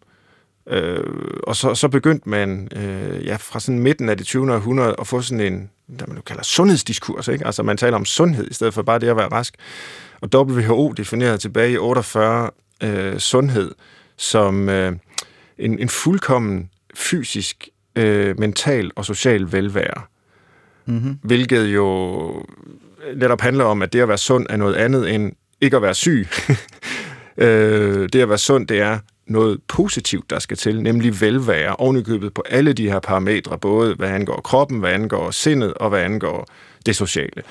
[0.68, 1.04] Øh,
[1.42, 4.54] og så, så begyndte man øh, ja, fra sådan midten af det 20.
[4.54, 7.28] århundrede at få sådan en, der man jo kalder sundhedsdiskurs.
[7.28, 7.46] Ikke?
[7.46, 9.54] Altså man taler om sundhed i stedet for bare det at være rask.
[10.20, 12.50] Og WHO definerede tilbage i 48
[12.82, 13.74] øh, sundhed
[14.16, 14.92] som øh,
[15.58, 20.03] en, en fuldkommen fysisk, øh, mental og social velvære.
[20.86, 21.18] Mm-hmm.
[21.22, 22.46] Hvilket jo
[23.16, 25.94] netop handler om, at det at være sund er noget andet end ikke at være
[25.94, 26.26] syg.
[27.38, 32.34] øh, det at være sund, det er noget positivt, der skal til, nemlig velvære, ovenikøbet
[32.34, 36.49] på alle de her parametre, både hvad angår kroppen, hvad angår sindet og hvad angår
[36.86, 37.42] det sociale.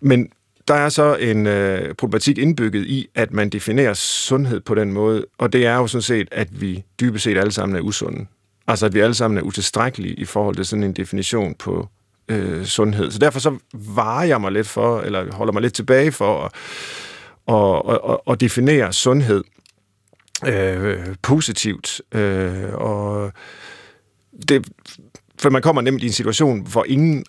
[0.00, 0.28] Men
[0.68, 5.26] der er så en øh, problematik indbygget i, at man definerer sundhed på den måde,
[5.38, 8.26] og det er jo sådan set, at vi dybest set alle sammen er usunde.
[8.66, 11.88] Altså at vi alle sammen er utilstrækkelige i forhold til sådan en definition på
[12.28, 13.10] øh, sundhed.
[13.10, 16.52] Så derfor så varer jeg mig lidt for, eller holder mig lidt tilbage for at,
[17.48, 19.44] at, at, at definere sundhed
[20.46, 22.00] øh, positivt.
[22.12, 23.32] Øh, og
[24.48, 24.68] det,
[25.38, 27.24] for man kommer nemlig i en situation, hvor ingen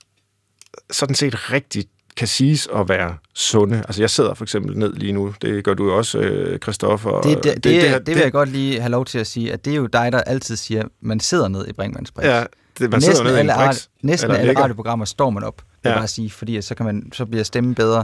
[0.91, 3.77] sådan set rigtigt kan siges at være sunde.
[3.77, 5.33] Altså, jeg sidder for eksempel ned lige nu.
[5.41, 7.17] Det gør du jo også, Kristoffer.
[7.17, 9.27] Øh, det, det, det, det, det, det vil jeg godt lige have lov til at
[9.27, 12.11] sige, at det er jo dig, der altid siger, at man sidder ned i Brinkmanns
[12.11, 12.25] Brix.
[12.25, 12.43] Ja,
[12.79, 14.63] det, man næsten ned alle, i en Næsten alle ligger.
[14.63, 15.93] radioprogrammer står man op, ja.
[15.93, 18.03] bare sige, fordi så, kan man, så bliver stemmen bedre.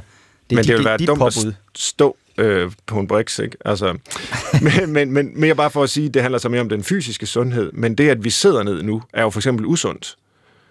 [0.50, 1.48] Det men det vil være dit dumt påbud.
[1.48, 3.58] at stå øh, på en brix, ikke?
[3.66, 3.98] Altså,
[4.62, 7.26] men, men, men mere bare for at sige, det handler så mere om den fysiske
[7.26, 10.16] sundhed, men det, at vi sidder ned nu, er jo for eksempel usundt.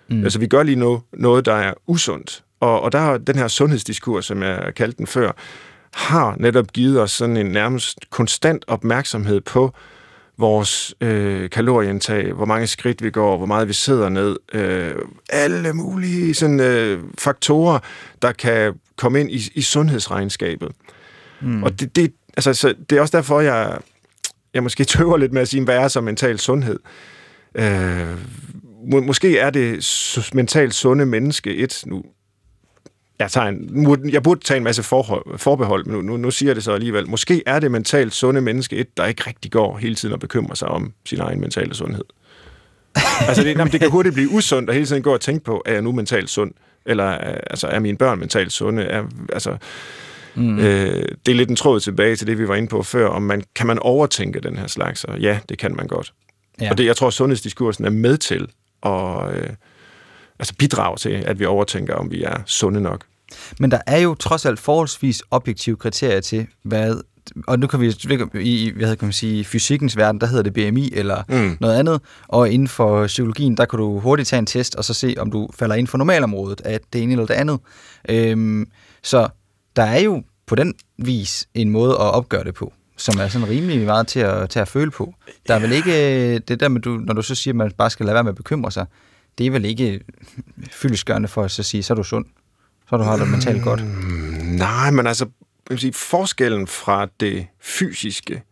[0.08, 0.24] Mm.
[0.24, 2.42] Altså, vi gør lige nu noget, der er usundt.
[2.62, 5.32] Og, og der har den her sundhedsdiskurs, som jeg kaldte den før,
[5.94, 9.74] har netop givet os sådan en nærmest konstant opmærksomhed på
[10.38, 14.94] vores øh, kalorieindtag, hvor mange skridt vi går, hvor meget vi sidder ned, øh,
[15.30, 17.78] alle mulige sådan, øh, faktorer,
[18.22, 20.72] der kan komme ind i, i sundhedsregnskabet.
[21.40, 21.62] Mm.
[21.62, 23.78] Og det, det, altså, så det er også derfor, jeg,
[24.54, 26.78] jeg måske tøver lidt med at sige, hvad er så mental sundhed?
[27.54, 28.18] Øh,
[28.90, 29.88] må, måske er det
[30.34, 32.02] mentalt sunde menneske et, nu
[33.18, 36.50] jeg, tager en, jeg burde tage en masse forhold, forbehold, men nu, nu, nu siger
[36.50, 37.08] jeg det så alligevel.
[37.08, 40.54] Måske er det mentalt sunde menneske et, der ikke rigtig går hele tiden og bekymrer
[40.54, 42.04] sig om sin egen mentale sundhed.
[43.28, 45.62] altså, det, jamen, det kan hurtigt blive usundt at hele tiden gå og tænke på,
[45.66, 46.52] er jeg nu mentalt sund?
[46.86, 47.04] Eller
[47.50, 48.82] altså, er mine børn mentalt sunde?
[48.82, 49.56] Er, altså,
[50.34, 50.58] mm.
[50.58, 53.22] øh, det er lidt en tråd tilbage til det, vi var inde på før, om
[53.22, 55.04] man, kan man overtænke den her slags?
[55.04, 56.12] Og ja, det kan man godt.
[56.60, 56.70] Ja.
[56.70, 58.48] Og det, jeg tror, sundhedsdiskursen er med til
[58.82, 59.50] at øh,
[60.38, 63.04] altså bidrage til, at vi overtænker, om vi er sunde nok.
[63.58, 66.96] Men der er jo trods alt forholdsvis objektive kriterier til, hvad
[67.46, 67.94] og nu kan vi
[68.34, 71.56] i hvad kan man sige, fysikkens verden, der hedder det BMI eller mm.
[71.60, 74.94] noget andet, og inden for psykologien, der kan du hurtigt tage en test og så
[74.94, 77.60] se, om du falder ind for normalområdet af det ene eller det andet.
[78.08, 78.66] Øhm,
[79.02, 79.28] så
[79.76, 83.48] der er jo på den vis en måde at opgøre det på, som er sådan
[83.48, 85.14] rimelig meget til at, til at føle på.
[85.48, 87.90] Der er vel ikke det der med, du, når du så siger, at man bare
[87.90, 88.86] skal lade være med at bekymre sig,
[89.38, 90.00] det er vel ikke
[90.70, 92.26] fyldesgørende for at så sige, så er du sund
[92.90, 93.84] så du har det mentalt godt?
[93.84, 98.42] Mm, nej, men altså, jeg vil sige, forskellen fra det fysiske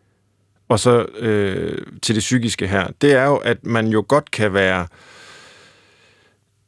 [0.71, 4.53] og så øh, til det psykiske her, det er jo, at man jo godt kan
[4.53, 4.87] være...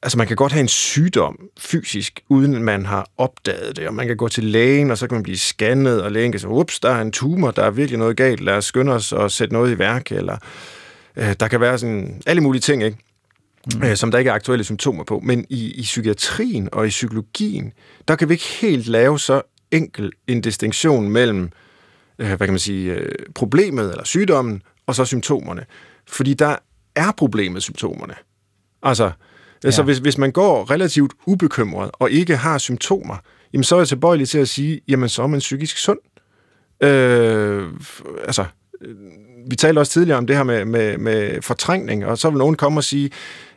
[0.03, 4.07] Altså, man kan godt have en sygdom fysisk, uden man har opdaget det, og man
[4.07, 6.79] kan gå til lægen, og så kan man blive scannet, og lægen kan sige, ups,
[6.79, 9.53] der er en tumor, der er virkelig noget galt, lad os skynde os og sætte
[9.53, 10.37] noget i værk, eller
[11.15, 12.97] øh, der kan være sådan alle mulige ting, ikke?
[13.75, 13.83] Mm.
[13.83, 15.19] øh, som der ikke er aktuelle symptomer på.
[15.23, 17.73] Men i, i psykiatrien og i psykologien,
[18.07, 19.41] der kan vi ikke helt lave så
[19.71, 21.49] enkel en distinktion mellem,
[22.19, 25.65] øh, hvad kan man sige, øh, problemet eller sygdommen, og så symptomerne.
[26.07, 26.55] Fordi der
[26.95, 28.13] er problemet symptomerne.
[28.83, 29.11] Altså, ja.
[29.63, 33.15] altså hvis, hvis man går relativt ubekymret og ikke har symptomer,
[33.53, 35.99] jamen så er jeg tilbøjelig til at sige, jamen så er man psykisk sund.
[36.83, 37.67] Øh,
[38.25, 38.45] altså,
[39.49, 42.55] vi talte også tidligere om det her med, med, med fortrængning, og så vil nogen
[42.55, 43.09] komme og sige,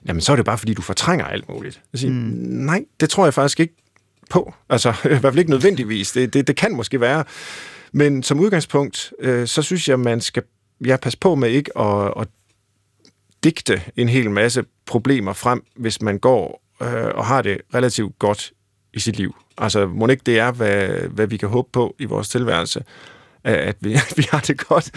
[0.08, 1.82] jamen så er det bare, fordi du fortrænger alt muligt.
[1.92, 2.18] Jeg siger, mm.
[2.42, 3.74] Nej, det tror jeg faktisk ikke
[4.30, 4.54] på.
[4.68, 6.12] Altså, i hvert fald ikke nødvendigvis.
[6.12, 7.24] Det, det, det kan måske være.
[7.92, 10.42] Men som udgangspunkt, øh, så synes jeg, man skal
[10.86, 12.28] ja, passe på med ikke at, at
[13.44, 18.52] digte en hel masse problemer frem, hvis man går øh, og har det relativt godt
[18.92, 19.34] i sit liv.
[19.58, 22.84] Altså, må ikke det er, hvad, hvad vi kan håbe på i vores tilværelse,
[23.44, 24.90] at vi, at vi har det godt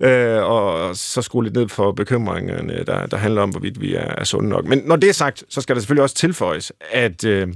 [0.00, 4.14] øh, og så skrue lidt ned for bekymringerne, der, der handler om, hvorvidt vi er,
[4.18, 4.64] er sunde nok.
[4.64, 7.24] Men når det er sagt, så skal der selvfølgelig også tilføjes, at...
[7.24, 7.48] Øh,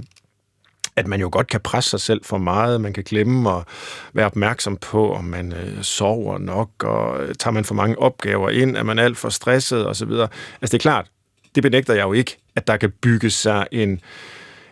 [0.97, 3.65] at man jo godt kan presse sig selv for meget, man kan glemme og
[4.13, 8.49] være opmærksom på, om man øh, sover nok, og øh, tager man for mange opgaver
[8.49, 10.11] ind, er man alt for stresset osv.
[10.11, 10.31] Altså
[10.61, 11.07] det er klart,
[11.55, 14.01] det benægter jeg jo ikke, at der kan bygge sig en,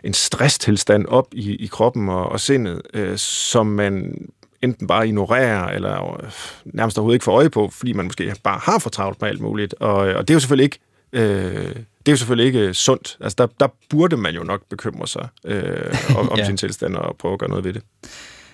[0.04, 4.14] en stresstilstand op i, i kroppen og, og sindet, øh, som man
[4.64, 6.30] enten bare ignorerer, eller øh,
[6.64, 9.40] nærmest overhovedet ikke får øje på, fordi man måske bare har for travlt med alt
[9.40, 9.74] muligt.
[9.80, 10.78] Og, og det er jo selvfølgelig ikke
[11.12, 13.16] øh, det er jo selvfølgelig ikke sundt.
[13.20, 16.46] Altså, der, der burde man jo nok bekymre sig øh, om, om ja.
[16.46, 17.82] sin tilstand og prøve at gøre noget ved det.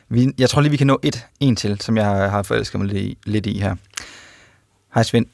[0.08, 2.80] Vi, jeg tror lige, vi kan nå et, en til, som jeg har, har forelsket
[2.80, 3.76] mig lidt i, lidt i her.
[4.94, 5.26] Hej Svend.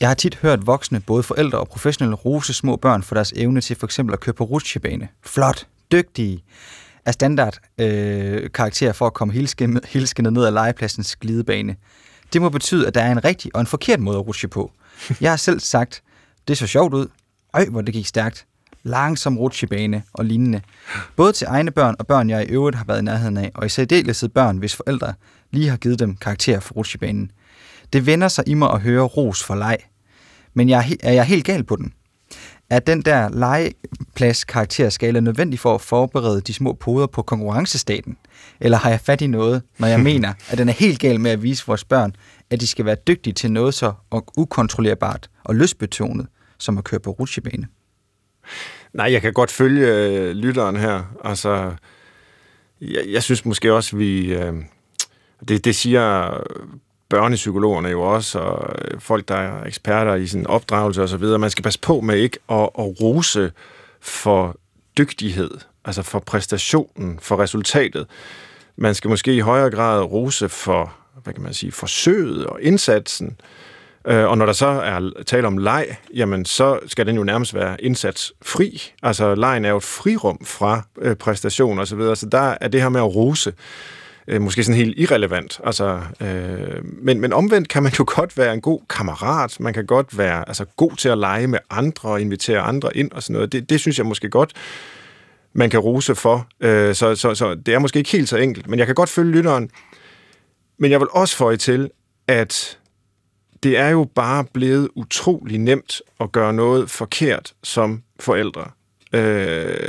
[0.00, 3.60] Jeg har tit hørt voksne, både forældre og professionelle, rose små børn for deres evne
[3.60, 5.08] til for eksempel at køre på rutsjebane.
[5.22, 6.44] Flot, dygtige,
[7.08, 9.34] er standard øh, karakter for at komme
[9.88, 11.76] helskindet ned ad legepladsens glidebane.
[12.32, 14.72] Det må betyde, at der er en rigtig og en forkert måde at rutsche på.
[15.20, 16.02] Jeg har selv sagt,
[16.48, 17.06] det så sjovt ud.
[17.54, 18.46] Øj, hvor det gik stærkt.
[18.82, 20.60] Langsom rutsjebane og lignende.
[21.16, 23.66] Både til egne børn og børn, jeg i øvrigt har været i nærheden af, og
[23.66, 25.14] i særdeleshed børn, hvis forældre
[25.50, 27.30] lige har givet dem karakter for rutsjebanen.
[27.92, 29.76] Det vender sig i mig at høre ros for leg.
[30.54, 31.92] Men jeg er, er jeg helt gal på den?
[32.70, 38.16] Er den der legeplads karakterskala nødvendig for at forberede de små poder på konkurrencestaten?
[38.60, 41.30] Eller har jeg fat i noget, når jeg mener, at den er helt gal med
[41.30, 42.16] at vise vores børn,
[42.50, 43.92] at de skal være dygtige til noget så
[44.36, 46.26] ukontrollerbart og lystbetonet,
[46.58, 47.66] som at køre på rutsjebane?
[48.92, 51.02] Nej, jeg kan godt følge øh, lytteren her.
[51.24, 51.72] Altså,
[52.80, 54.34] jeg, jeg synes måske også, vi...
[54.34, 54.54] Øh,
[55.48, 56.30] det, det siger
[57.10, 61.62] børnepsykologerne jo også, og øh, folk, der er eksperter i sådan opdragelse osv., man skal
[61.62, 63.52] passe på med ikke at, at rose
[64.00, 64.56] for
[64.98, 65.50] dygtighed,
[65.84, 68.06] altså for præstationen, for resultatet.
[68.76, 73.36] Man skal måske i højere grad rose for, hvad kan man sige, forsøget og indsatsen.
[74.04, 77.54] Øh, og når der så er tale om leg, jamen så skal den jo nærmest
[77.54, 78.92] være indsatsfri.
[79.02, 82.16] Altså lejen er jo et frirum fra øh, præstation osv., så, videre.
[82.16, 83.52] så der er det her med at rose
[84.28, 85.60] øh, måske sådan helt irrelevant.
[85.64, 89.86] Altså, øh, men, men omvendt kan man jo godt være en god kammerat, man kan
[89.86, 93.34] godt være altså, god til at lege med andre og invitere andre ind og sådan
[93.34, 93.52] noget.
[93.52, 94.52] Det, det synes jeg måske godt,
[95.52, 96.48] man kan rose for.
[96.60, 99.08] Øh, så, så, så det er måske ikke helt så enkelt, men jeg kan godt
[99.08, 99.70] følge lytteren.
[100.78, 101.90] Men jeg vil også få til,
[102.28, 102.78] at
[103.62, 108.70] det er jo bare blevet utrolig nemt at gøre noget forkert som forældre.
[109.12, 109.88] Øh,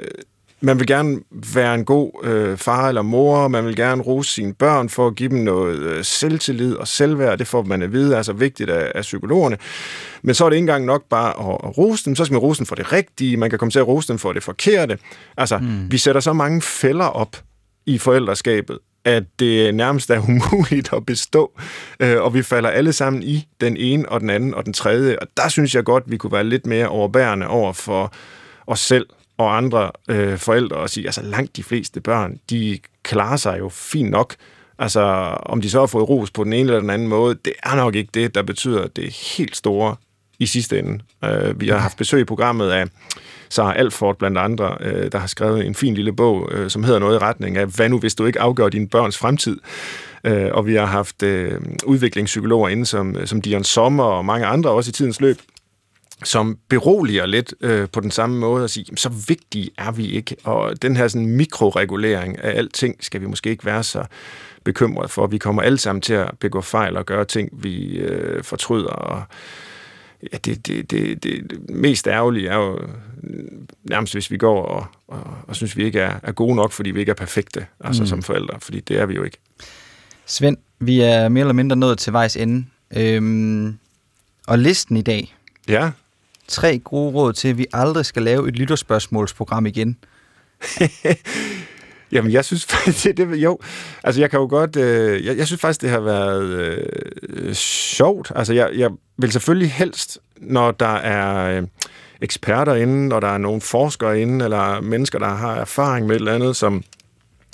[0.62, 1.20] man vil gerne
[1.54, 5.16] være en god øh, far eller mor, man vil gerne rose sine børn for at
[5.16, 8.92] give dem noget øh, selvtillid og selvværd, det får man at vide, altså vigtigt af,
[8.96, 9.58] af psykologerne.
[10.22, 12.42] Men så er det ikke engang nok bare at, at rose dem, så skal man
[12.42, 14.98] rose dem for det rigtige, man kan komme til at rose dem for det forkerte.
[15.38, 15.92] Altså, mm.
[15.92, 17.38] vi sætter så mange fælder op
[17.86, 21.60] i forældreskabet, at det nærmest er umuligt at bestå,
[22.00, 25.20] øh, og vi falder alle sammen i den ene og den anden og den tredje,
[25.22, 28.14] og der synes jeg godt, vi kunne være lidt mere overbærende over for
[28.68, 29.08] os selv
[29.40, 33.70] og andre øh, forældre og sige, altså langt de fleste børn, de klarer sig jo
[33.70, 34.36] fint nok.
[34.80, 35.02] Altså,
[35.46, 37.76] om de så har fået ros på den ene eller den anden måde, det er
[37.76, 39.96] nok ikke det, der betyder det helt store
[40.40, 41.00] i sidste ende.
[41.24, 42.86] Øh, vi har haft besøg i programmet af
[43.50, 47.00] Sarah Alford blandt andre, øh, der har skrevet en fin lille bog, øh, som hedder
[47.00, 49.58] noget i retning af, hvad nu hvis du ikke afgør din børns fremtid?
[50.24, 54.70] Øh, og vi har haft øh, udviklingspsykologer inde som, som Dion Sommer og mange andre
[54.70, 55.38] også i tidens løb,
[56.24, 60.36] som beroliger lidt øh, på den samme måde og sige, så vigtige er vi ikke,
[60.44, 64.04] og den her sådan mikroregulering af alting skal vi måske ikke være så
[64.64, 65.28] bekymret for.
[65.28, 69.24] Vi kommer alle sammen til at begå fejl og gøre ting, vi øh, fortryder, og
[70.34, 72.80] ja, det, det, det, det mest ærgerlige er jo
[73.84, 76.92] nærmest, hvis vi går og, og, og synes, vi ikke er, er gode nok, fordi
[76.92, 78.08] vi ikke er perfekte, altså mm.
[78.08, 79.38] som forældre, fordi det er vi jo ikke.
[80.26, 82.66] Svend, vi er mere eller mindre nået til vejs ende,
[82.96, 83.78] øhm,
[84.48, 85.36] og listen i dag,
[85.70, 85.92] Ja
[86.50, 89.98] tre gode råd til, at vi aldrig skal lave et lytterspørgsmålsprogram igen?
[92.12, 93.60] Jamen, jeg synes faktisk, det, det, jo,
[94.04, 98.32] altså jeg kan jo godt, øh, jeg, jeg synes faktisk, det har været øh, sjovt.
[98.36, 101.68] Altså, jeg, jeg vil selvfølgelig helst, når der er øh,
[102.22, 106.20] eksperter inde, når der er nogle forskere inde, eller mennesker, der har erfaring med et
[106.20, 106.84] eller andet, som,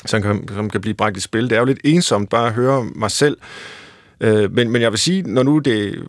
[0.06, 1.50] som, kan, som kan blive bragt i spil.
[1.50, 3.85] Det er jo lidt ensomt bare at høre mig selv Øh,
[4.22, 6.04] men, men jeg vil sige, når nu det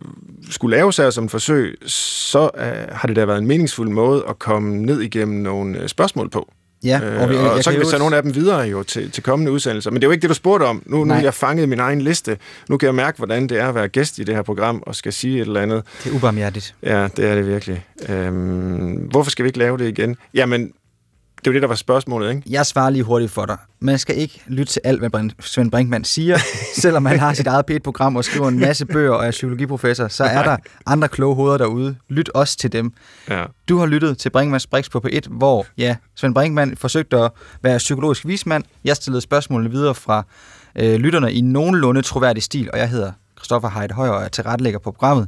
[0.49, 4.23] skulle laves her som et forsøg, så øh, har det da været en meningsfuld måde
[4.29, 6.53] at komme ned igennem nogle øh, spørgsmål på.
[6.83, 9.11] Ja, og, vi, øh, og så kan vi tage nogle af dem videre jo til,
[9.11, 9.91] til kommende udsendelser.
[9.91, 10.83] Men det er jo ikke det, du spurgte om.
[10.85, 12.37] Nu, nu er jeg fanget min egen liste.
[12.69, 14.95] Nu kan jeg mærke, hvordan det er at være gæst i det her program og
[14.95, 15.83] skal sige et eller andet.
[16.03, 16.75] Det er ubarmhjertigt.
[16.83, 17.85] Ja, det er det virkelig.
[18.09, 20.15] Øhm, hvorfor skal vi ikke lave det igen?
[20.33, 20.71] Jamen,
[21.47, 22.41] det var det, der var spørgsmålet, ikke?
[22.49, 23.57] Jeg svarer lige hurtigt for dig.
[23.79, 26.37] Man skal ikke lytte til alt, hvad Svend Brinkmann siger.
[26.81, 30.23] Selvom han har sit eget P1-program og skriver en masse bøger og er psykologiprofessor, så
[30.23, 31.95] er der andre kloge hoveder derude.
[32.09, 32.93] Lyt også til dem.
[33.29, 33.45] Ja.
[33.69, 37.31] Du har lyttet til Brinkmanns Brix på P1, hvor ja, Svend Brinkmann forsøgte at
[37.61, 38.63] være psykologisk vismand.
[38.83, 40.23] Jeg stillede spørgsmålene videre fra
[40.75, 44.79] øh, lytterne i nogenlunde troværdig stil, og jeg hedder Christoffer Heide Højer og er tilrettelægger
[44.79, 45.27] på programmet.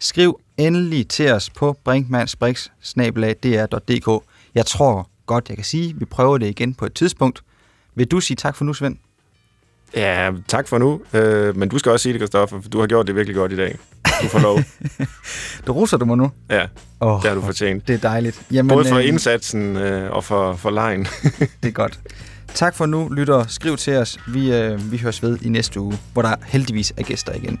[0.00, 4.24] Skriv endelig til os på brinkmannsbrix.dr.dk.
[4.54, 5.94] Jeg tror, godt, jeg kan sige.
[5.98, 7.42] Vi prøver det igen på et tidspunkt.
[7.94, 8.96] Vil du sige tak for nu, Svend?
[9.94, 11.00] Ja, tak for nu.
[11.12, 13.52] Øh, men du skal også sige det, Kristoffer, for du har gjort det virkelig godt
[13.52, 13.78] i dag.
[14.22, 14.58] Du får lov.
[15.66, 16.30] du roser du mig nu?
[16.50, 16.66] Ja,
[17.00, 17.88] oh, det har du fortjent.
[17.88, 18.42] Det er dejligt.
[18.52, 21.06] Jamen, Både for øh, indsatsen øh, og for, for lejen.
[21.62, 22.00] det er godt.
[22.54, 23.44] Tak for nu, lytter.
[23.48, 24.18] Skriv til os.
[24.28, 27.60] Vi, øh, vi høres ved i næste uge, hvor der heldigvis er gæster igen.